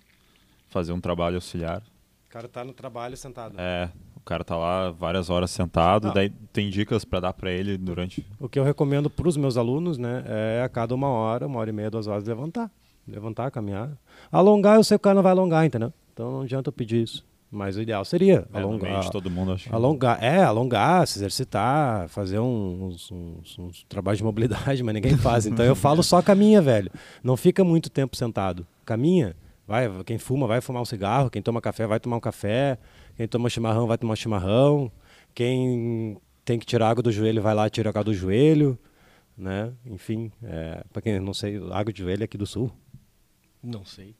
[0.68, 1.82] fazer um trabalho auxiliar.
[2.26, 3.54] O cara tá no trabalho sentado.
[3.58, 3.90] É,
[4.24, 6.14] cara tá lá várias horas sentado, Não.
[6.14, 8.26] daí tem dicas para dar para ele durante.
[8.40, 11.60] O que eu recomendo para os meus alunos, né, é a cada uma hora, uma
[11.60, 12.70] hora e meia, duas horas levantar,
[13.06, 13.90] levantar, caminhar,
[14.30, 14.76] alongar.
[14.76, 15.92] Eu sei que o cara não vai alongar, entendeu?
[16.12, 17.24] Então não adianta eu pedir isso.
[17.50, 19.08] Mas o ideal seria é, alongar.
[19.10, 19.72] todo mundo acha.
[19.74, 25.46] Alongar, é, alongar, se exercitar, fazer uns, uns, uns trabalhos de mobilidade, mas ninguém faz.
[25.46, 26.90] Então eu falo só caminha, velho.
[27.22, 28.66] Não fica muito tempo sentado.
[28.84, 29.36] Caminha.
[29.66, 32.76] Vai, quem fuma vai fumar um cigarro, quem toma café vai tomar um café,
[33.16, 34.90] quem toma chimarrão vai tomar chimarrão.
[35.32, 38.78] Quem tem que tirar água do joelho vai lá tirar água do joelho.
[39.36, 39.72] Né?
[39.86, 42.70] Enfim, é, para quem não sei, água de joelho é aqui do sul.
[43.64, 44.14] Não sei.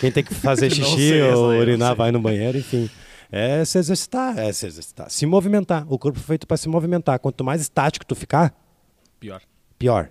[0.00, 2.88] Quem tem que fazer xixi sei, ou urinar vai no banheiro, enfim.
[3.30, 5.86] É se exercitar, é se exercitar, se movimentar.
[5.90, 7.18] O corpo foi feito para se movimentar.
[7.18, 8.54] Quanto mais estático tu ficar,
[9.18, 9.40] pior.
[9.78, 10.10] Pior.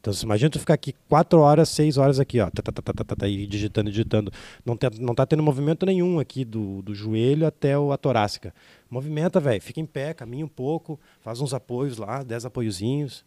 [0.00, 2.82] Então, você imagina tu ficar aqui quatro horas, seis horas aqui, ó, tá, tá, tá,
[2.82, 4.32] tá, tá, tá, aí digitando, digitando.
[4.64, 8.54] Não, tem, não tá tendo movimento nenhum aqui do, do joelho até o, a torácica.
[8.90, 9.60] Movimenta, velho.
[9.60, 13.24] Fica em pé, caminha um pouco, faz uns apoios lá, dez apoiozinhos.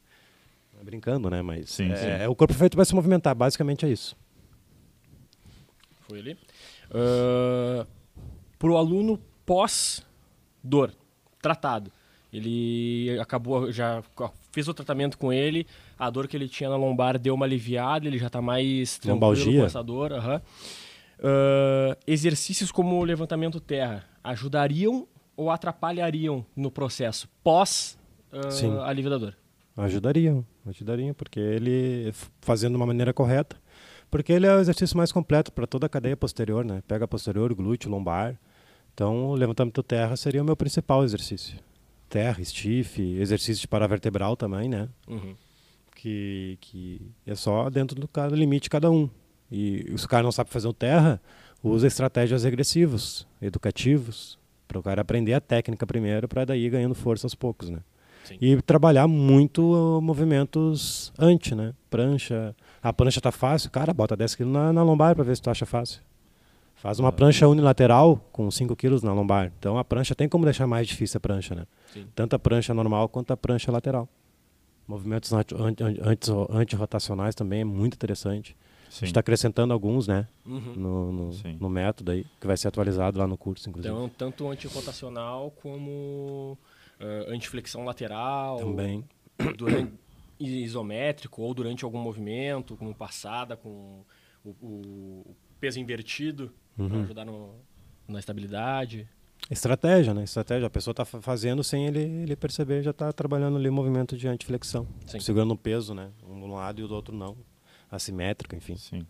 [0.81, 1.41] Brincando, né?
[1.43, 2.07] Mas sim, é, sim.
[2.07, 4.17] é o corpo feito para se movimentar, basicamente é isso.
[6.13, 6.37] Foi ali.
[6.91, 7.87] Uh,
[8.59, 10.93] Para o aluno pós-dor,
[11.41, 11.91] tratado.
[12.31, 14.03] Ele acabou, já
[14.51, 15.65] fez o tratamento com ele,
[15.97, 19.13] a dor que ele tinha na lombar deu uma aliviada, ele já está mais tranquilo
[19.15, 19.59] Lombalgia.
[19.61, 20.11] com essa dor.
[20.11, 20.35] Uhum.
[20.35, 27.97] Uh, exercícios como levantamento terra ajudariam ou atrapalhariam no processo pós
[28.31, 29.37] uh, alívio da dor?
[29.75, 33.57] Ajudariam, ajudariam, porque ele fazendo de uma maneira correta,
[34.13, 36.83] porque ele é o exercício mais completo para toda a cadeia posterior, né?
[36.87, 38.39] Pega posterior, glúteo, lombar.
[38.93, 41.57] Então, o levantamento terra seria o meu principal exercício
[42.07, 44.87] terra, stiff, exercício de paravertebral também, né?
[45.07, 45.33] Uhum.
[45.95, 49.09] Que, que é só dentro do, limite de cada um.
[49.51, 51.19] E se o cara não sabe fazer o terra,
[51.63, 56.93] usa estratégias regressivas, educativos, para o cara aprender a técnica primeiro, para daí ir ganhando
[56.93, 57.79] força aos poucos, né?
[58.25, 58.37] Sim.
[58.39, 61.73] E trabalhar muito movimentos anti, né?
[61.89, 62.55] Prancha.
[62.83, 65.49] A prancha tá fácil, cara, bota 10 kg na, na lombar para ver se tu
[65.49, 66.01] acha fácil.
[66.75, 69.53] Faz uma prancha unilateral com 5 quilos na lombar.
[69.57, 71.65] Então a prancha tem como deixar mais difícil a prancha, né?
[71.93, 72.05] Sim.
[72.13, 74.09] Tanto a prancha normal quanto a prancha lateral.
[74.85, 75.31] Movimentos
[76.49, 78.53] anti-rotacionais também é muito interessante.
[78.89, 78.97] Sim.
[78.97, 80.27] A gente está acrescentando alguns, né?
[80.45, 80.73] Uhum.
[80.75, 83.93] No, no, no, método aí, que vai ser atualizado lá no curso, inclusive.
[83.93, 86.57] Então, tanto anti-rotacional como
[86.99, 88.57] uh, antiflexão lateral.
[88.57, 89.05] Também.
[89.57, 89.93] Durante,
[90.39, 94.03] isométrico ou durante algum movimento, como passada, com
[94.43, 96.89] o, o peso invertido uhum.
[96.89, 97.55] para ajudar no,
[98.07, 99.07] na estabilidade.
[99.49, 100.23] Estratégia, né?
[100.23, 100.67] Estratégia.
[100.67, 104.27] A pessoa está fazendo sem ele, ele perceber, já está trabalhando ali o movimento de
[104.27, 104.87] antiflexão.
[105.05, 105.19] Sim.
[105.19, 106.11] Segurando o peso, né?
[106.27, 107.35] Um de um lado e o do outro não.
[107.91, 108.75] Assimétrico, enfim.
[108.75, 109.05] Sim.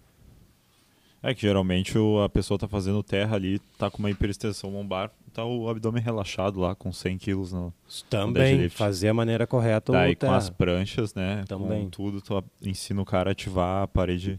[1.25, 5.45] É que geralmente a pessoa tá fazendo terra ali, tá com uma hiperextensão lombar, tá
[5.45, 7.73] o abdômen relaxado lá, com 100 quilos no,
[8.09, 8.77] Também, deadlift.
[8.77, 9.93] fazer a maneira correta.
[9.93, 10.35] Daí com terra.
[10.35, 11.45] as pranchas, né?
[11.47, 11.83] Também.
[11.85, 14.37] Com tudo, tu ensina o cara a ativar a parede,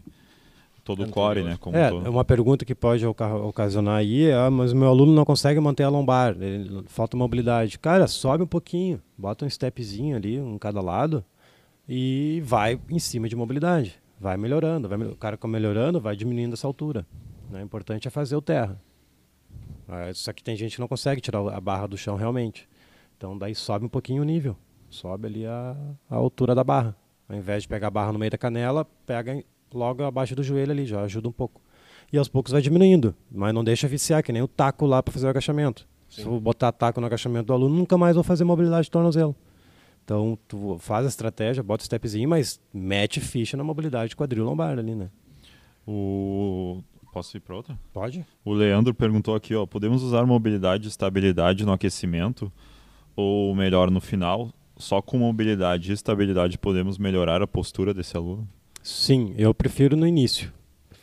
[0.83, 1.57] todo o core, né?
[1.59, 2.07] Como É, todo.
[2.07, 5.59] uma pergunta que pode oca- ocasionar aí é, ah, mas o meu aluno não consegue
[5.59, 7.79] manter a lombar, ele- falta mobilidade.
[7.79, 11.25] Cara, sobe um pouquinho, bota um stepzinho ali, um em cada lado,
[11.89, 13.95] e vai em cima de mobilidade.
[14.19, 17.05] Vai melhorando, vai, o cara melhorando vai diminuindo essa altura.
[17.49, 17.61] né?
[17.61, 18.79] O importante é fazer o terra.
[19.87, 22.67] Ah, Só que tem gente que não consegue tirar a barra do chão realmente.
[23.17, 24.55] Então daí sobe um pouquinho o nível,
[24.89, 25.75] sobe ali a,
[26.09, 26.95] a altura da barra.
[27.27, 30.71] Ao invés de pegar a barra no meio da canela, pega logo abaixo do joelho
[30.71, 31.61] ali, já ajuda um pouco.
[32.13, 35.11] E aos poucos vai diminuindo, mas não deixa viciar, que nem o taco lá para
[35.11, 35.87] fazer o agachamento.
[36.07, 39.35] Se eu botar taco no agachamento do aluno, nunca mais vou fazer mobilidade de tornozelo.
[40.05, 44.45] Então, tu faz a estratégia, bota o stepzinho, mas mete ficha na mobilidade de quadril
[44.45, 45.09] lombar ali, né?
[45.85, 46.83] O...
[47.11, 47.79] Posso ir para outra?
[47.91, 48.23] Pode?
[48.43, 52.51] O Leandro perguntou aqui, ó, podemos usar mobilidade e estabilidade no aquecimento
[53.15, 54.51] ou melhor no final?
[54.77, 58.47] Só com mobilidade e estabilidade podemos melhorar a postura desse aluno?
[58.83, 60.53] Sim, eu prefiro no início.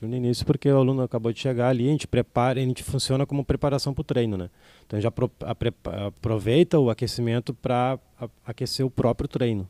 [0.03, 3.25] No início porque o aluno acabou de chegar ali, a gente prepara, a gente funciona
[3.25, 4.51] como preparação para o treino, né?
[4.85, 7.99] Então já aproveita o aquecimento para
[8.45, 9.69] aquecer o próprio treino.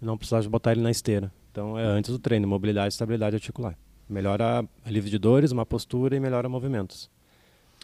[0.00, 1.30] Não precisar de botar ele na esteira.
[1.50, 3.76] Então é antes do treino, mobilidade estabilidade articular.
[4.08, 7.10] Melhora alívio de dores, uma postura e melhora movimentos.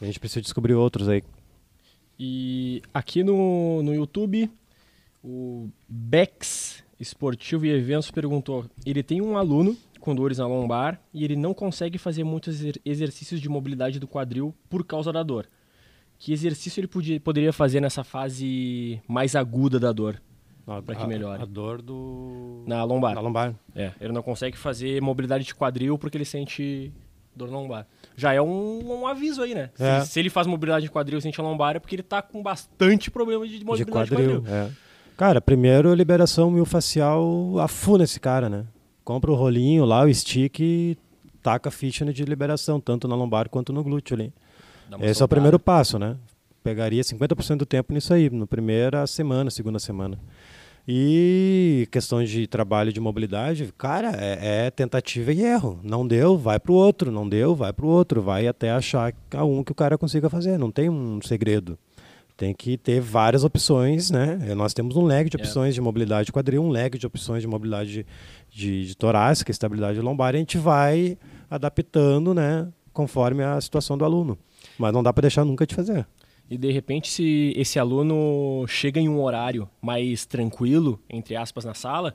[0.01, 1.23] A gente precisa descobrir outros aí.
[2.19, 4.51] E aqui no, no YouTube,
[5.23, 11.25] o Bex Esportivo e Eventos perguntou: ele tem um aluno com dores na lombar e
[11.25, 15.47] ele não consegue fazer muitos exer- exercícios de mobilidade do quadril por causa da dor.
[16.19, 20.21] Que exercício ele podia, poderia fazer nessa fase mais aguda da dor,
[20.87, 21.43] Pra que melhore.
[21.43, 22.63] A dor do...
[22.67, 23.15] na lombar?
[23.15, 23.55] Na lombar.
[23.75, 26.91] É, ele não consegue fazer mobilidade de quadril porque ele sente
[27.37, 27.87] dor na lombar.
[28.17, 29.71] Já é um, um aviso aí, né?
[29.75, 29.97] Se, É.
[29.97, 32.23] ele, se ele faz mobilidade de quadril e sente a lombar é porque ele tá
[32.23, 34.45] com bastante problema de de mobilidade quadril.
[34.47, 34.71] É.
[35.17, 38.65] Cara, primeiro liberação miofascial a full nesse cara, né?
[39.05, 40.99] Compra o rolinho lá, o stick e
[41.41, 44.33] taca a ficha de liberação, tanto na lombar quanto no glúteo ali.
[44.95, 45.29] Esse é o soltada.
[45.29, 46.17] primeiro passo, né?
[46.65, 50.19] Pegaria 50% do tempo nisso aí, no primeira semana, segunda semana.
[50.87, 55.79] E questão de trabalho de mobilidade, cara, é, é tentativa e erro.
[55.83, 59.63] Não deu, vai pro outro, não deu, vai pro outro, vai até achar a um
[59.63, 60.59] que o cara consiga fazer.
[60.59, 61.79] Não tem um segredo.
[62.37, 64.39] Tem que ter várias opções, né?
[64.49, 65.41] Eh, Nós temos um leque de É.
[65.41, 68.07] opções de mobilidade de quadril, um leque de opções de mobilidade de,
[68.51, 71.17] de, de torácica, estabilidade lombar, e a gente vai
[71.49, 72.69] adaptando, né?
[72.93, 74.37] Conforme a situação do aluno.
[74.79, 76.07] Mas não dá para deixar nunca de fazer.
[76.51, 81.73] E de repente, se esse aluno chega em um horário mais tranquilo, entre aspas, na
[81.75, 82.15] sala,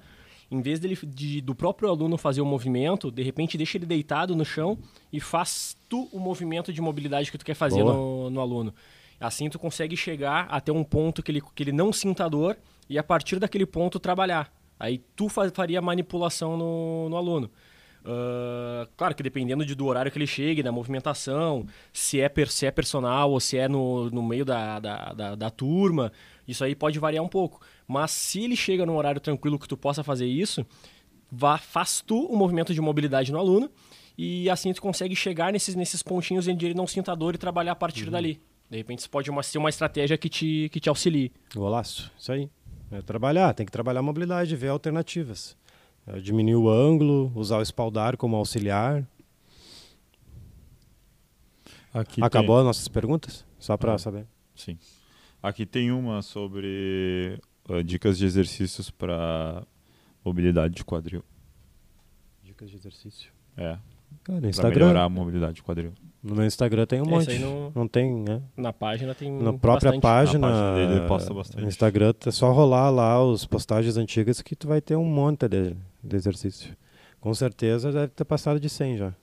[0.52, 4.36] em vez dele, de- do próprio aluno fazer o movimento, de repente deixa ele deitado
[4.36, 4.78] no chão
[5.12, 8.74] e faz tu o movimento de mobilidade que tu quer fazer no, no aluno.
[9.20, 12.58] Assim tu consegue chegar até um ponto que ele, que ele não sinta dor
[12.90, 14.52] e a partir daquele ponto trabalhar.
[14.80, 17.52] Aí tu fa- faria manipulação no, no aluno.
[18.06, 22.50] Ah, claro que dependendo de, do horário que ele chegue, da movimentação, se é, per-
[22.50, 26.12] se é personal ou se é no, no meio da, da, da, da turma,
[26.48, 27.62] isso aí pode variar um pouco.
[27.88, 30.66] Mas se ele chega num horário tranquilo que tu possa fazer isso,
[31.32, 33.70] vá, faz tu o movimento de mobilidade no aluno
[34.18, 37.74] e assim tu consegue chegar nesses, nesses pontinhos onde ele não sinta dor e trabalhar
[37.74, 38.42] a partir dali.
[38.70, 41.32] De repente isso pode uma- ser uma estratégia que te, que te auxilie.
[41.56, 42.50] Golaço, isso aí.
[42.92, 45.58] É trabalhar, tem que trabalhar a mobilidade, ver alternativas.
[46.08, 49.06] É, diminuir o ângulo, usar o espaldar como auxiliar.
[51.94, 53.46] Aqui Acabou as nossas perguntas?
[53.58, 53.98] Só para Ah.
[53.98, 54.26] saber.
[54.56, 54.78] Sim.
[55.42, 59.66] Aqui tem uma sobre ah, dicas de exercícios para
[60.24, 61.24] mobilidade de quadril.
[62.44, 63.32] Dicas de exercício.
[63.58, 63.78] É,
[64.24, 65.94] Cara, Instagram, melhorar a mobilidade de quadril.
[66.22, 67.32] No meu Instagram tem um Esse monte.
[67.32, 68.42] aí não- Não tem, né?
[68.58, 70.02] Na página tem Na própria bastante.
[70.02, 71.62] página, Na página dele ele posta bastante.
[71.62, 75.48] no Instagram, é só rolar lá os postagens antigas que tu vai ter um monte
[75.48, 76.76] de, de exercício.
[77.22, 79.14] Com certeza deve ter passado de 100 já.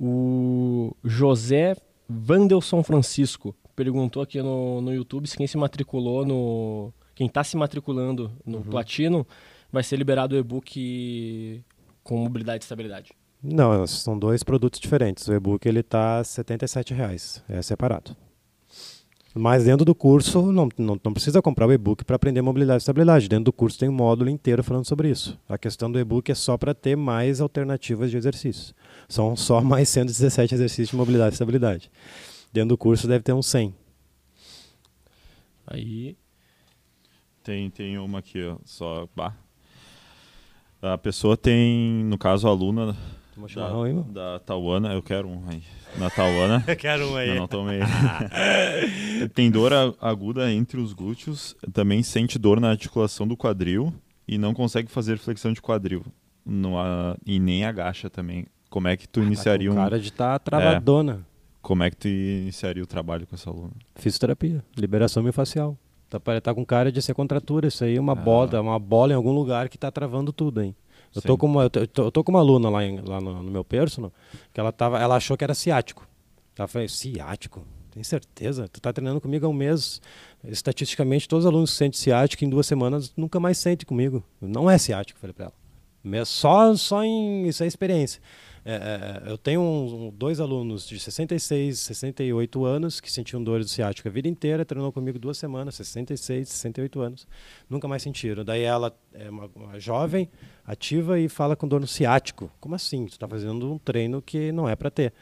[0.00, 1.76] O José
[2.08, 6.92] Vandelson Francisco perguntou aqui no, no YouTube se quem se matriculou no.
[7.14, 8.64] Quem está se matriculando no Uhum.
[8.64, 9.26] Platino
[9.70, 11.62] vai ser liberado o e-book
[12.02, 13.12] com mobilidade e estabilidade.
[13.42, 15.26] Não, são dois produtos diferentes.
[15.26, 18.16] O e-book ele tá 77 reais, é separado.
[19.34, 22.82] Mas dentro do curso, não, não, não precisa comprar o e-book para aprender mobilidade e
[22.82, 23.28] estabilidade.
[23.28, 25.38] Dentro do curso tem um módulo inteiro falando sobre isso.
[25.48, 28.74] A questão do e-book é só para ter mais alternativas de exercícios.
[29.08, 31.90] São só mais 117 exercícios de mobilidade e estabilidade.
[32.52, 33.74] Dentro do curso deve ter uns 100.
[35.66, 36.16] Aí.
[37.42, 39.08] Tem, tem uma aqui, ó, só.
[39.16, 39.34] Bah.
[40.82, 42.94] A pessoa tem, no caso, a aluna
[43.34, 44.02] Toma Da, chimarrão aí, meu?
[44.04, 45.62] da Tauana, eu quero um aí.
[45.98, 46.64] Na Tauana.
[46.68, 47.80] Eu quero um Eu não tomei.
[49.34, 53.92] Tem dor aguda entre os glúteos, também sente dor na articulação do quadril
[54.26, 56.02] e não consegue fazer flexão de quadril.
[56.44, 58.46] No, a- e nem agacha também.
[58.70, 61.20] Como é que tu iniciaria Tá com um, cara de estar travadona.
[61.60, 63.72] como é que tu iniciaria o trabalho com essa aluna?
[63.94, 65.76] Fisioterapia, liberação miofascial.
[66.08, 68.16] Tá, tá com cara de ser contratura, isso aí é uma Ah.
[68.16, 70.74] bola, uma bola em algum lugar que tá travando tudo, hein?
[71.14, 73.42] Eu tô, com uma, eu tô, eu tô- com uma aluna lá, em- lá no,
[73.42, 74.12] no meu personal,
[74.52, 76.06] que ela, tava, ela achou que era ciático.
[76.58, 77.64] Ela falou, ciático?
[77.90, 78.68] Tem certeza?
[78.68, 80.00] Tu tá treinando comigo há um mês.
[80.44, 84.22] Estatisticamente, todos os alunos que sentem ciático em duas semanas nunca mais sentem comigo.
[84.40, 85.54] Não é ciático, falei pra ela.
[86.24, 87.46] Só, só em.
[87.46, 88.20] Isso é experiência.
[88.64, 93.70] É, é, eu tenho um- dois alunos de 66, 68 anos que sentiam dores do
[93.70, 97.26] ciático a vida inteira, treinou comigo duas semanas, 66, 68 anos.
[97.68, 98.44] Nunca mais sentiram.
[98.44, 100.28] Daí ela é uma, uma jovem,
[100.64, 102.50] ativa e fala com dor no ciático.
[102.60, 103.06] Como assim?
[103.06, 105.12] Tu está fazendo um treino que não é para ter.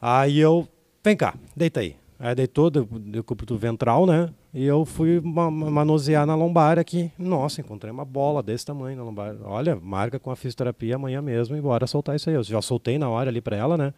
[0.00, 0.68] Aí eu,
[1.02, 1.96] vem cá, deita aí.
[2.18, 4.28] Aí deitou, deu, deu cúbito ventral, né?
[4.52, 7.10] E eu fui ma- ma- manusear na lombar aqui.
[7.18, 9.36] Nossa, encontrei uma bola desse tamanho na lombar.
[9.44, 12.34] Olha, marca com a fisioterapia amanhã mesmo e bora soltar isso aí.
[12.36, 13.94] Eu já soltei na hora ali para ela, né?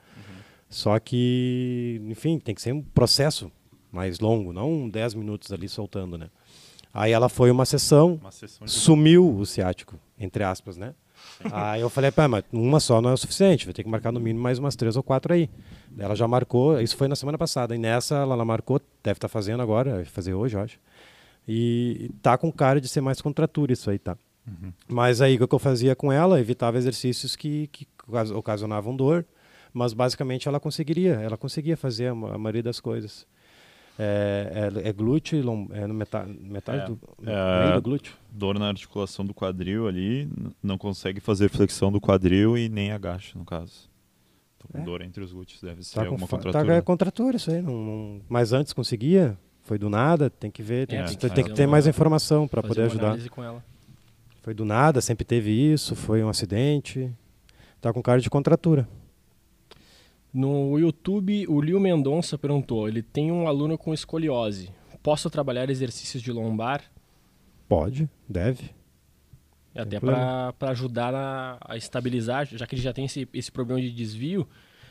[0.68, 3.50] Só que, enfim, tem que ser um processo
[3.90, 6.28] mais longo, não 10 minutos ali soltando, né?
[6.94, 10.94] Aí ela foi uma sessão, Uma sessão sumiu o ciático, entre aspas, né?
[11.50, 14.12] Aí eu falei, pá, mas uma só não é o suficiente, vai ter que marcar
[14.12, 15.48] no mínimo mais umas três ou quatro aí.
[15.98, 19.28] Ela já marcou, isso foi na semana passada, e nessa ela, ela marcou, deve estar
[19.28, 20.78] fazendo agora, vai fazer hoje, eu acho.
[21.46, 24.16] E, e tá com cara de ser mais contratura isso aí, tá?
[24.88, 29.24] Mas aí o que eu fazia com ela, evitava exercícios que, que ocas- ocasionavam dor,
[29.72, 33.26] mas basicamente ela conseguiria, ela conseguia fazer a, a maioria das coisas.
[33.98, 36.98] É, é, é glúteo, e lom- é no meta, metade É, do,
[37.30, 38.14] é, do glúteo.
[38.30, 40.28] dor na articulação do quadril ali,
[40.62, 43.90] não consegue fazer flexão do quadril e nem agacha, no caso.
[44.62, 44.82] Tô com É.
[44.82, 46.64] dor entre os glúteos, deve ser Tá com alguma fa- contratura.
[46.66, 47.60] Tá, é contratura isso aí.
[47.60, 51.16] Não, não- Mas antes conseguia, foi do nada, tem que ver, tem, É, que, tem
[51.16, 53.06] que tem fazer que ter uma- mais informação para poder uma ajudar.
[53.08, 53.64] análise com ela.
[54.42, 57.10] Foi do nada, sempre teve isso, foi um acidente.
[57.80, 58.88] Tá com cara de contratura.
[60.32, 64.70] No YouTube, o Lio Mendonça perguntou: ele tem um aluno com escoliose.
[65.02, 66.82] Posso trabalhar exercícios de lombar?
[67.68, 68.70] Pode, deve.
[69.74, 70.54] Até problema.
[70.58, 74.46] para ajudar a, a estabilizar, já que ele já tem esse, esse problema de desvio,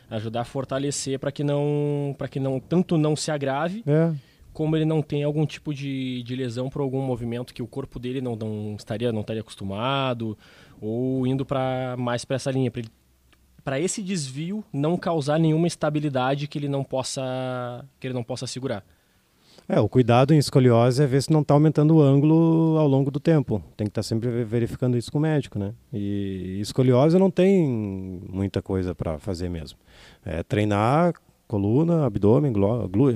[0.10, 4.14] ajudar a fortalecer para que não para que não tanto não se agrave, É,
[4.54, 8.00] como ele não tenha algum tipo de, de lesão por algum movimento que o corpo
[8.00, 10.38] dele não, não estaria não estaria acostumado
[10.82, 12.72] ou indo para mais para essa linha
[13.64, 18.48] para esse desvio não causar nenhuma estabilidade que ele não possa que ele não possa
[18.48, 18.84] segurar.
[19.74, 23.10] É, o cuidado em escoliose é ver se não está aumentando o ângulo ao longo
[23.10, 23.64] do tempo.
[23.78, 25.72] Tem que estar sempre ve- verificando isso com o médico, né?
[25.94, 27.66] E escoliose não tem
[28.28, 29.80] muita coisa para fazer mesmo.
[30.26, 31.14] É treinar
[31.48, 32.52] coluna, abdômen,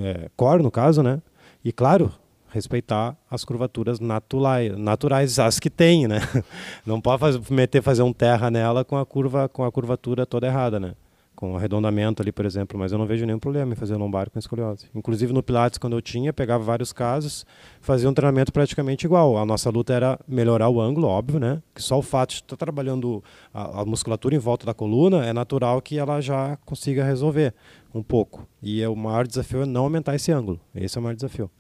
[0.02, 1.22] é, core no caso, né?
[1.62, 2.10] E claro,
[2.48, 6.22] respeitar as curvaturas naturais, naturais as que tem, né?
[6.88, 10.48] Não pode fazer, meter fazer um terra nela com a curva com a curvatura toda
[10.48, 10.94] errada, né?
[11.36, 14.30] Com o arredondamento ali, por exemplo, mas eu não vejo nenhum problema em fazer lombar
[14.30, 14.86] com escoliose.
[14.96, 17.46] Inclusive no Pilates, quando eu tinha, pegava vários casos,
[17.82, 19.38] fazia um treinamento praticamente igual.
[19.38, 21.62] A nossa luta era melhorar o ângulo, óbvio, né?
[21.74, 23.22] Que só o fato de estar trabalhando
[23.54, 27.54] a, a musculatura em volta da coluna é natural que ela já consiga resolver
[27.94, 28.48] um pouco.
[28.62, 30.60] E é o maior desafio é não aumentar esse ângulo.
[30.74, 31.52] Esse é o maior desafio.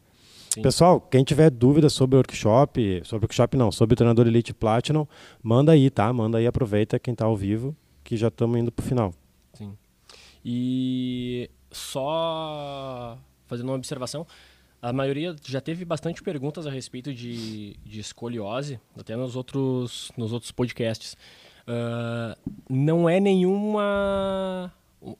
[0.49, 0.61] Sim.
[0.61, 4.53] Pessoal, quem tiver dúvidas sobre o workshop, sobre o workshop não, sobre o treinador Elite
[4.53, 5.05] Platinum,
[5.43, 6.11] manda aí, tá?
[6.13, 9.13] Manda aí, aproveita quem está ao vivo, que já estamos indo pro final.
[10.47, 14.25] E só fazendo uma observação,
[14.81, 20.31] a maioria já teve bastante perguntas a respeito de, de escoliose, até nos outros, nos
[20.31, 21.17] outros podcasts.
[21.67, 22.37] Ah,
[22.69, 24.71] não é nenhuma.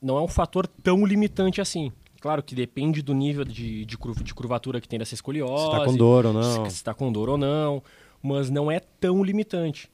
[0.01, 1.91] Não é um fator tão limitante assim.
[2.21, 5.63] Claro que depende do nível de, de, curva- de curvatura que tem dessa escoliose.
[5.63, 6.65] Se está com dor ou não.
[6.69, 7.83] Se está com dor ou não.
[8.21, 9.89] Mas não é tão limitante.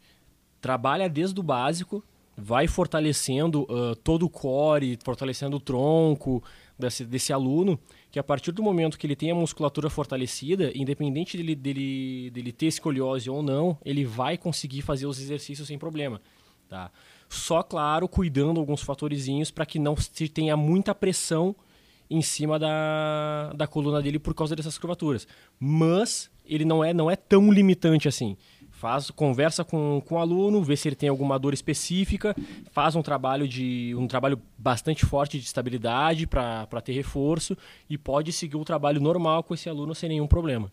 [0.61, 2.01] Trabalha desde o básico,
[2.41, 6.43] vai fortalecendo ah, todo o core, fortalecendo o tronco
[6.77, 7.79] desse, desse aluno,
[8.11, 12.51] que a partir do momento que ele tem a musculatura fortalecida, independente dele, dele, dele
[12.51, 16.21] ter escoliose ou não, ele vai conseguir fazer os exercícios sem problema.
[16.67, 16.91] Tá?
[17.29, 21.55] Só, claro, cuidando alguns fatorzinhos para que não se tenha muita pressão
[22.09, 25.25] em cima da, da coluna dele por causa dessas curvaturas.
[25.57, 28.35] Mas ele não é, não é tão limitante assim.
[28.81, 32.35] Faz, conversa com, com o aluno, vê se ele tem alguma dor específica,
[32.71, 37.55] faz um trabalho de um trabalho bastante forte de estabilidade para ter reforço
[37.87, 40.71] e pode seguir o trabalho normal com esse aluno sem nenhum problema.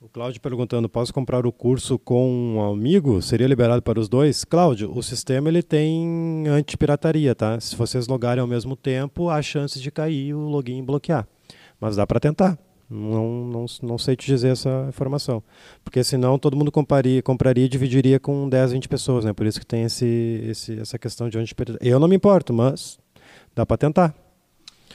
[0.00, 3.20] O Cláudio perguntando, posso comprar o curso com um amigo?
[3.20, 4.44] Seria liberado para os dois?
[4.44, 7.58] Cláudio, o sistema ele tem anti-pirataria, tá?
[7.58, 11.26] Se vocês logarem ao mesmo tempo, há chances de cair o login e bloquear.
[11.80, 12.56] Mas dá para tentar.
[12.90, 15.42] Não, não, não sei te dizer essa informação.
[15.84, 19.32] Porque senão todo mundo compraria, compraria e dividiria com 10, 20 pessoas, né?
[19.32, 21.88] Por isso que tem esse, esse, essa questão de anti-pirataria.
[21.92, 22.98] Eu não me importo, mas
[23.54, 24.14] dá para tentar.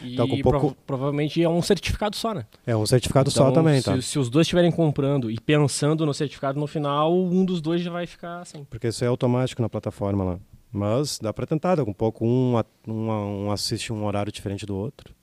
[0.02, 2.46] E Tá pouco- prova- provavelmente é um certificado só, né?
[2.68, 4.02] É um certificado Então, só também, se, tá?
[4.02, 7.90] se os dois estiverem comprando e pensando no certificado no final, um dos dois já
[7.90, 8.66] vai ficar sem.
[8.66, 10.40] Porque isso é automático na plataforma lá.
[10.70, 14.66] Mas dá para tentar, a um pouco um, a- um, um assiste um horário diferente
[14.66, 15.16] do outro.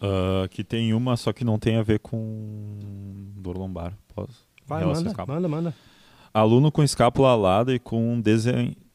[0.00, 2.78] Ah, que tem uma, só que não tem a ver com
[3.36, 3.96] dor lombar.
[4.14, 4.48] Posso?
[4.66, 5.74] Vai, manda, manda, manda.
[6.32, 8.22] Aluno com escápula alada e com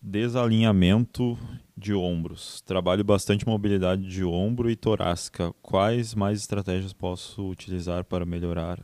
[0.01, 1.37] desalinhamento
[1.77, 2.61] de ombros.
[2.61, 5.53] Trabalho bastante mobilidade de ombro e torácica.
[5.61, 8.79] Quais mais estratégias posso utilizar para melhorar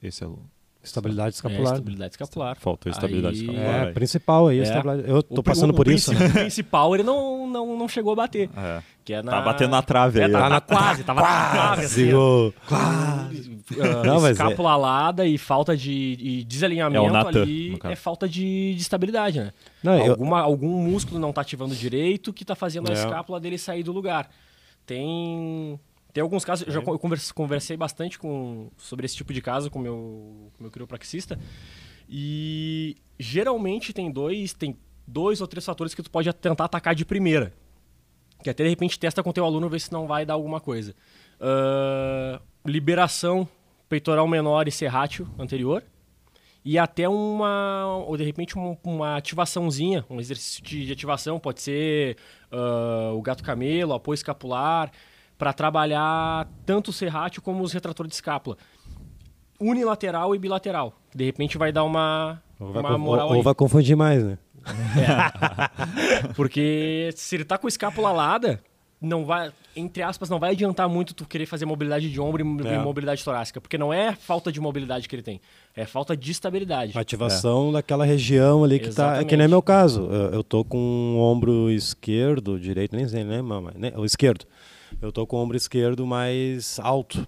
[0.00, 0.53] esse aluno?
[0.84, 1.72] Estabilidade É, escapular.
[1.74, 2.56] estabilidade escapular.
[2.60, 3.74] Faltou estabilidade Aí- escapular.
[3.74, 3.92] É, aí.
[3.94, 4.62] principal aí, É.
[4.62, 5.08] estabilidade.
[5.10, 6.12] Eu O tô pri- passando o por isso.
[6.12, 6.18] né?
[6.18, 8.50] princípio principal ele não, não, não chegou a bater.
[8.56, 8.82] É.
[9.04, 9.32] Que é na...
[9.32, 10.32] Tá batendo na trave É, aí.
[10.32, 10.48] tá ó.
[10.48, 11.84] na quase, tava na trave.
[11.86, 12.54] Assim, Sigo.
[12.70, 13.28] Ah,
[14.04, 18.28] Não, é- escápula alada e falta de e desalinhamento É o Natan, ali é falta
[18.28, 19.52] de, de estabilidade, né?
[19.82, 22.96] Não, eu- Alguma, Algum músculo não tá ativando direito que tá fazendo a É.
[22.96, 24.28] escápula dele sair do lugar.
[24.86, 25.78] Tem
[26.14, 29.68] tem alguns casos, eu já eu convers- conversei bastante com, sobre esse tipo de caso
[29.70, 31.38] com o meu, com meu quiropraxista.
[32.08, 37.04] E geralmente tem dois, tem dois ou três fatores que tu pode tentar atacar de
[37.04, 37.52] primeira.
[38.42, 40.94] Que até de repente testa com teu aluno ver se não vai dar alguma coisa.
[41.40, 43.48] Ah, liberação
[43.88, 45.82] peitoral menor e serrátil anterior.
[46.64, 51.60] E até uma, ou de repente um- uma ativaçãozinha, um exercício de, de ativação, pode
[51.60, 52.16] ser
[52.52, 54.90] ah, o gato camelo, apoio escapular,
[55.38, 58.56] para trabalhar tanto o serrátil como os retratores de escápula.
[59.60, 60.94] Unilateral e bilateral.
[61.14, 64.38] De repente vai dar uma, Ou vai, uma moral ou- ou vai confundir mais, né?
[66.34, 68.60] Porque se ele tá com a escápula alada,
[69.00, 72.66] não vai, entre aspas, não vai adiantar muito tu querer fazer mobilidade de ombro e
[72.68, 72.78] É.
[72.78, 75.40] mobilidade torácica, porque não é falta de mobilidade que ele tem,
[75.76, 76.96] é falta de estabilidade.
[76.98, 79.16] Ativação daquela região ali que tá.
[79.16, 79.50] É que nem Exatamente.
[79.50, 80.02] meu caso.
[80.10, 80.78] Eu, eu tô com
[81.16, 83.74] o ombro esquerdo, direito, nem sei, né, mamãe?
[83.76, 83.92] Né?
[83.96, 84.46] O esquerdo.
[85.00, 87.26] Eu tô com o ombro esquerdo mais alto.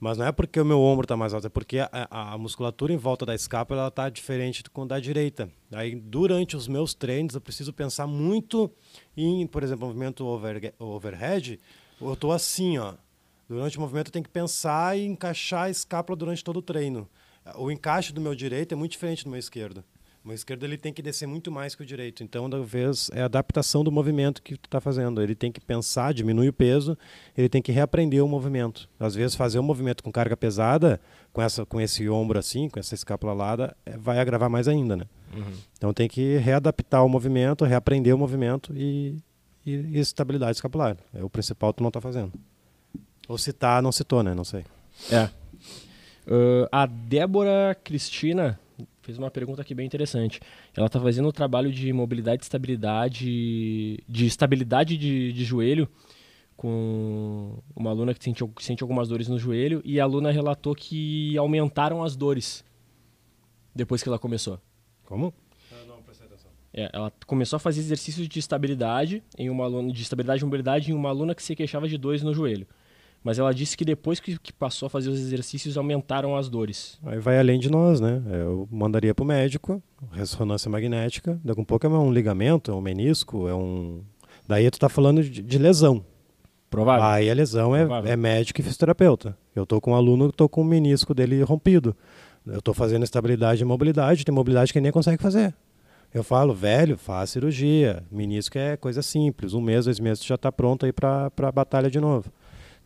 [0.00, 2.92] Mas não é porque o meu ombro está mais alto, é porque a, a- musculatura
[2.92, 5.50] em volta da escápula ela tá diferente com da direita.
[5.72, 8.70] Aí durante os meus treinos eu preciso pensar muito
[9.16, 11.58] em, por exemplo, movimento over, overhead.
[12.00, 12.94] Eu tô assim, ó.
[13.48, 17.08] Durante o movimento eu tenho que pensar e encaixar a escápula durante todo o treino.
[17.56, 19.82] O encaixe do meu direito é muito diferente do meu esquerdo.
[20.28, 22.22] O esquerdo ele tem que descer muito mais que o direito.
[22.22, 25.22] Então, talvez é a adaptação do movimento que tu está fazendo.
[25.22, 26.98] Ele tem que pensar, diminuir o peso,
[27.34, 28.90] ele tem que reaprender o movimento.
[29.00, 31.00] Às vezes, fazer um movimento com carga pesada,
[31.32, 34.98] com, essa, com esse ombro assim, com essa escápula alada, é, vai agravar mais ainda,
[34.98, 35.04] né?
[35.78, 39.16] Então, tem que readaptar o movimento, reaprender o movimento e,
[39.64, 40.94] e, e estabilidade escapular.
[41.14, 42.34] É o principal que tu não está fazendo.
[43.26, 44.34] Ou se tá, não citou, né?
[44.34, 44.62] Não sei.
[45.10, 45.30] É.
[46.70, 48.60] Ah, a Débora Cristina
[49.08, 50.38] fez uma pergunta aqui bem interessante.
[50.76, 55.88] Ela está fazendo o trabalho de mobilidade e estabilidade, de estabilidade de, de joelho
[56.54, 61.38] com uma aluna que sente, sente algumas dores no joelho e a aluna relatou que
[61.38, 62.62] aumentaram as dores
[63.74, 64.60] depois que ela começou.
[65.06, 65.32] Como?
[66.74, 70.90] É, ela começou a fazer exercícios de estabilidade em uma aluna de estabilidade e mobilidade
[70.90, 72.66] em uma aluna que se queixava de dores no joelho.
[73.22, 76.98] Mas ela disse que depois que, que passou a fazer os exercícios aumentaram as dores.
[77.04, 78.22] Aí vai além de nós, né?
[78.26, 82.80] Eu mandaria para o médico, ressonância magnética, daqui a pouco é um ligamento, é um
[82.80, 84.02] menisco, é um...
[84.46, 86.04] Daí tu tá falando de, de lesão.
[86.70, 87.04] Provável.
[87.04, 89.36] Aí a lesão é, é médico e fisioterapeuta.
[89.54, 91.96] Eu tô com um aluno que tô com o menisco dele rompido.
[92.46, 95.54] Eu tô fazendo estabilidade e mobilidade, tem mobilidade que ele nem consegue fazer.
[96.12, 98.02] Eu falo, velho, faz cirurgia.
[98.10, 99.52] Menisco é coisa simples.
[99.52, 102.30] Um mês, dois meses, já tá pronto aí para a batalha de novo.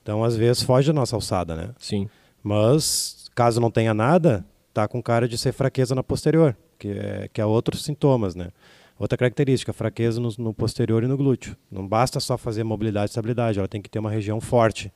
[0.03, 1.71] Então, às vezes, foge da nossa alçada, né?
[1.79, 2.09] Sim.
[2.43, 4.45] Mas, caso não tenha nada,
[4.75, 8.51] tá com cara de ser fraqueza na posterior, que é, que é outros sintomas, né?
[8.99, 11.57] Outra característica, fraqueza no, no posterior e no glúteo.
[11.71, 14.93] Não basta só fazer mobilidade e estabilidade, ela tem que ter uma região forte.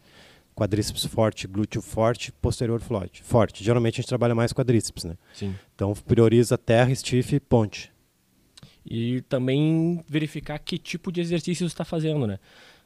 [0.55, 3.23] Quadríceps forte, glúteo forte, posterior forte.
[3.23, 3.63] forte.
[3.63, 5.17] Geralmente a gente trabalha mais quadríceps, né?
[5.35, 5.55] Sim.
[5.75, 7.93] Então prioriza terra, stiff e ponte.
[8.89, 12.39] E também verificar que tipo de exercício está fazendo, né?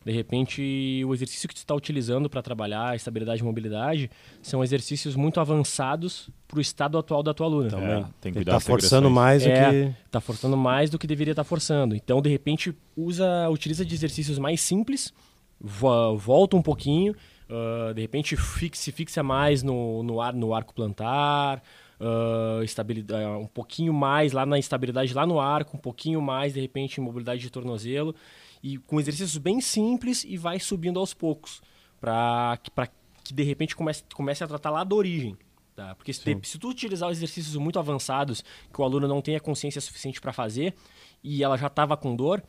[0.02, 4.64] De repente, o exercício que você está utilizando para trabalhar a estabilidade e mobilidade são
[4.64, 7.68] exercícios muito avançados para o estado atual da tua aluna.
[7.78, 9.70] É, tem que cuidar tá forçando mais do É.
[9.70, 9.94] que...
[10.10, 11.94] Tá forçando mais do que deveria estar forçando.
[11.94, 15.12] Então, de repente, usa, utiliza de exercícios mais simples,
[15.60, 17.14] vo- volta um pouquinho,
[17.52, 18.36] Uh, de repente
[18.74, 21.60] se fixa mais no, no, ar, no arco plantar,
[22.00, 26.60] uh, estabilidade, um pouquinho mais lá na estabilidade lá no arco, um pouquinho mais de
[26.60, 28.14] repente em mobilidade de tornozelo
[28.62, 31.60] e com exercícios bem simples e vai subindo aos poucos
[32.00, 32.70] para que,
[33.24, 35.36] que de repente comece, comece a tratar lá da origem.
[35.74, 35.94] Tá?
[35.94, 40.20] Porque se, se tu utilizar exercícios muito avançados que o aluno não tenha consciência suficiente
[40.20, 40.74] para fazer
[41.22, 42.42] e ela já estava com dor,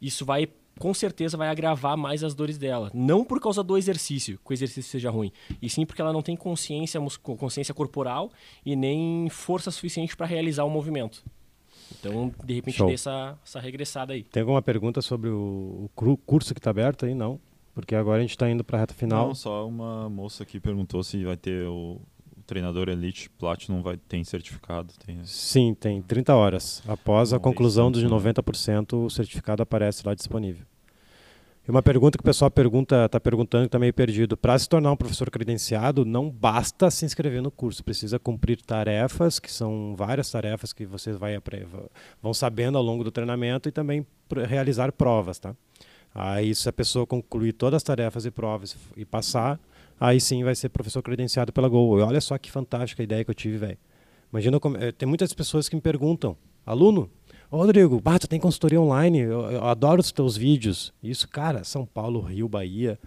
[0.00, 0.48] isso vai
[0.78, 2.90] com certeza vai agravar mais as dores dela.
[2.92, 6.22] Não por causa do exercício, que o exercício seja ruim, e sim porque ela não
[6.22, 7.00] tem consciência,
[7.38, 8.30] consciência corporal
[8.64, 11.24] e nem força suficiente para realizar o movimento.
[11.98, 14.22] Então, de repente, tem essa, essa regressada aí.
[14.24, 17.14] Tem alguma pergunta sobre o, o curso que está aberto aí?
[17.14, 17.40] Não.
[17.74, 19.28] Porque agora a gente está indo para a reta final.
[19.28, 22.00] Não, só uma moça aqui perguntou se vai ter o,
[22.36, 24.94] o treinador Elite Platinum vai tem certificado.
[25.04, 25.18] Tem...
[25.24, 26.82] Sim, tem 30 horas.
[26.88, 30.64] Após a conclusão dos 90%, o certificado aparece lá disponível.
[31.66, 34.36] E uma pergunta que o pessoal pergunta, está perguntando está meio perdido.
[34.36, 39.40] Para se tornar um professor credenciado, não basta se inscrever no curso, precisa cumprir tarefas,
[39.40, 41.36] que são várias tarefas que vocês vai,
[42.22, 44.06] vão sabendo ao longo do treinamento e também
[44.46, 45.40] realizar provas.
[45.40, 45.56] Tá?
[46.14, 49.58] Aí, se a pessoa concluir todas as tarefas e provas e passar,
[49.98, 51.98] aí sim vai ser professor credenciado pela Gol.
[51.98, 53.78] olha só que fantástica ideia que eu tive, velho.
[54.32, 57.10] Imagina, como, eh, tem muitas pessoas que me perguntam, aluno,
[57.50, 60.92] Ô, Rodrigo, bah, tu tem consultoria online, eu, eu, adoro os teus vídeos.
[61.02, 62.98] Isso, cara, São Paulo, Rio, Bahia,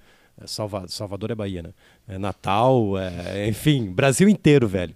[0.41, 1.73] é, Salva, Salvador é Bahia, né?
[2.07, 4.95] É Natal, é, enfim, Brasil inteiro, velho.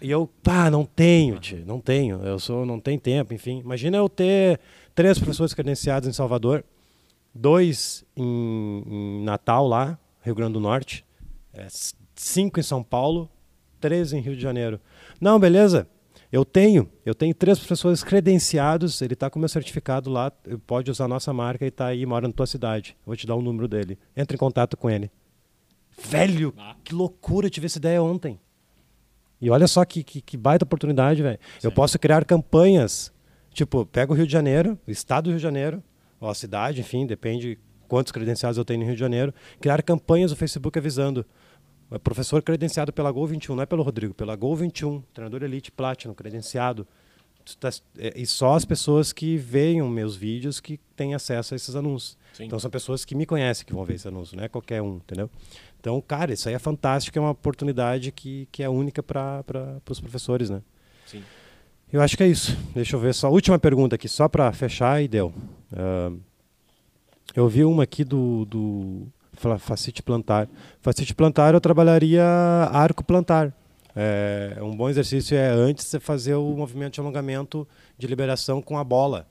[0.00, 2.22] E eu, pá, não tenho, tio, não tenho.
[2.22, 3.60] Eu sou, não tenho tempo, enfim.
[3.60, 4.58] Imagina eu ter
[4.94, 6.64] três professores credenciados em Salvador,
[7.34, 11.04] dois em, em Natal lá, Rio Grande do Norte,
[11.52, 11.66] é,
[12.14, 13.30] cinco em São Paulo,
[13.80, 14.80] três em Rio de Janeiro.
[15.20, 15.86] Não, beleza?
[16.30, 20.30] Eu tenho, eu tenho três professores credenciados, ele está com meu certificado lá,
[20.66, 22.96] pode usar a nossa marca e está aí, mora na tua cidade.
[23.04, 23.98] vou te dar o número dele.
[24.14, 25.10] Entre em contato com ele.
[25.98, 26.76] Velho, ah.
[26.84, 28.38] que loucura, eu tive essa ideia ontem.
[29.40, 31.38] E olha só que, que, que baita oportunidade, velho.
[31.62, 33.12] Eu posso criar campanhas,
[33.52, 35.82] tipo, pega o Rio de Janeiro, o estado do Rio de Janeiro,
[36.20, 40.30] ou a cidade, enfim, depende quantos credenciados eu tenho no Rio de Janeiro, criar campanhas
[40.30, 41.24] no Facebook avisando
[41.90, 45.72] é professor credenciado pela Gol 21, não é pelo Rodrigo, pela Gol 21, treinador Elite
[45.72, 46.86] Platinum, credenciado.
[47.58, 51.74] Tá, é, e só as pessoas que veem meus vídeos que têm acesso a esses
[51.74, 52.18] anúncios.
[52.34, 52.44] Sim.
[52.44, 54.96] Então são pessoas que me conhecem que vão ver esse anúncio, não é qualquer um,
[54.96, 55.30] entendeu?
[55.80, 59.42] Então, cara, isso aí é fantástico, é uma oportunidade que, que é única para
[59.88, 60.60] os professores, né?
[61.06, 61.22] Sim.
[61.90, 62.54] Eu acho que é isso.
[62.74, 63.30] Deixa eu ver só.
[63.30, 65.32] Última pergunta aqui, só para fechar e deu.
[65.72, 66.20] Uh,
[67.34, 69.06] eu vi uma aqui do, do
[69.58, 70.48] facite plantar.
[70.80, 73.52] Facite plantar eu trabalharia arco plantar.
[73.96, 77.66] É, um bom exercício é antes você fazer o movimento de alongamento
[77.96, 79.26] de liberação com a bola.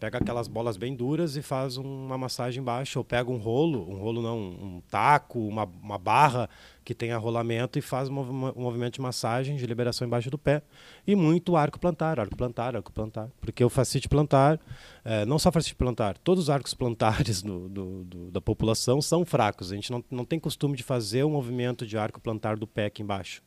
[0.00, 2.98] Pega aquelas bolas bem duras e faz uma massagem baixa.
[2.98, 6.48] Ou pega um rolo, um rolo não, um taco, uma, uma barra
[6.82, 10.62] que tem rolamento e faz um, um movimento de massagem, de liberação embaixo do pé.
[11.06, 13.28] E muito arco plantar, arco plantar, arco plantar.
[13.42, 14.58] Porque o facite plantar,
[15.04, 19.22] é, não só facite plantar, todos os arcos plantares do, do, do, da população são
[19.26, 19.70] fracos.
[19.70, 22.86] A gente não, não tem costume de fazer o movimento de arco plantar do pé
[22.86, 23.42] aqui embaixo.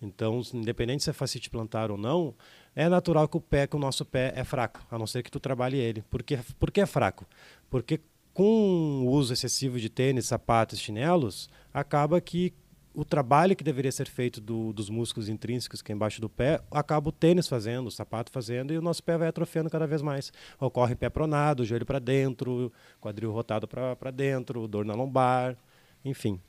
[0.00, 2.34] Então, independente se é facite plantar ou não,
[2.78, 5.32] é natural que o pé, que o nosso pé é fraco, a não ser que
[5.32, 6.00] tu trabalhe ele.
[6.02, 7.26] Por que, por que é fraco?
[7.68, 8.00] Porque
[8.32, 12.54] com o uso excessivo de tênis, sapatos, chinelos, acaba que
[12.94, 16.60] o trabalho que deveria ser feito do, dos músculos intrínsecos que é embaixo do pé,
[16.70, 20.00] acaba o tênis fazendo, o sapato fazendo, e o nosso pé vai atrofiando cada vez
[20.00, 20.32] mais.
[20.60, 25.56] Ocorre pé pronado, joelho para dentro, quadril rotado para dentro, dor na lombar,
[26.04, 26.40] enfim.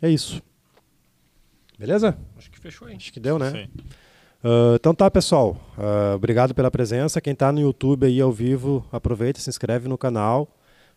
[0.00, 0.40] É isso.
[1.76, 2.16] Beleza?
[2.36, 2.94] Acho que fechou aí.
[2.94, 3.50] Acho que deu, né?
[3.50, 3.68] Sim.
[4.44, 5.56] Uh, então tá, pessoal.
[5.76, 7.20] Uh, obrigado pela presença.
[7.20, 10.48] Quem está no YouTube aí ao vivo, aproveita, se inscreve no canal.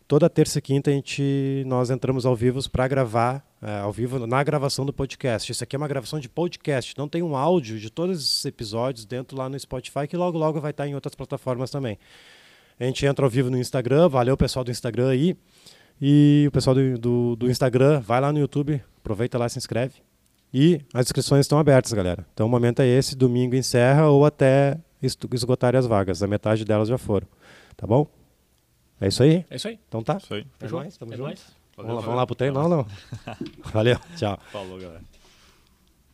[0.08, 4.26] Toda terça e quinta a gente, nós entramos ao vivo para gravar, uh, ao vivo
[4.26, 5.52] na gravação do podcast.
[5.52, 6.96] Isso aqui é uma gravação de podcast.
[6.98, 10.60] Não tem um áudio de todos esses episódios dentro lá no Spotify, que logo logo
[10.60, 11.98] vai estar em outras plataformas também.
[12.80, 14.10] A gente entra ao vivo no Instagram.
[14.10, 15.38] Valeu, pessoal do Instagram aí.
[16.02, 20.09] E o pessoal do, do, do Instagram, vai lá no YouTube, aproveita lá, se inscreve.
[20.54, 22.26] E as inscrições estão abertas, galera.
[22.34, 26.24] Então o momento é esse, domingo encerra ou até esgotarem as vagas.
[26.24, 27.28] A metade delas já foram.
[27.78, 28.08] Tá bom?
[29.00, 29.46] É isso aí?
[29.50, 29.80] É isso aí.
[29.88, 30.18] Então tá.
[30.18, 30.46] Isso aí.
[30.60, 31.28] É nóis, tamo é junto.
[31.28, 31.60] Nóis.
[31.78, 32.60] Vamos, lá, vamos lá pro treino?
[32.62, 32.88] Não, não.
[33.72, 34.38] Valeu, tchau.
[34.52, 35.02] Falou, galera.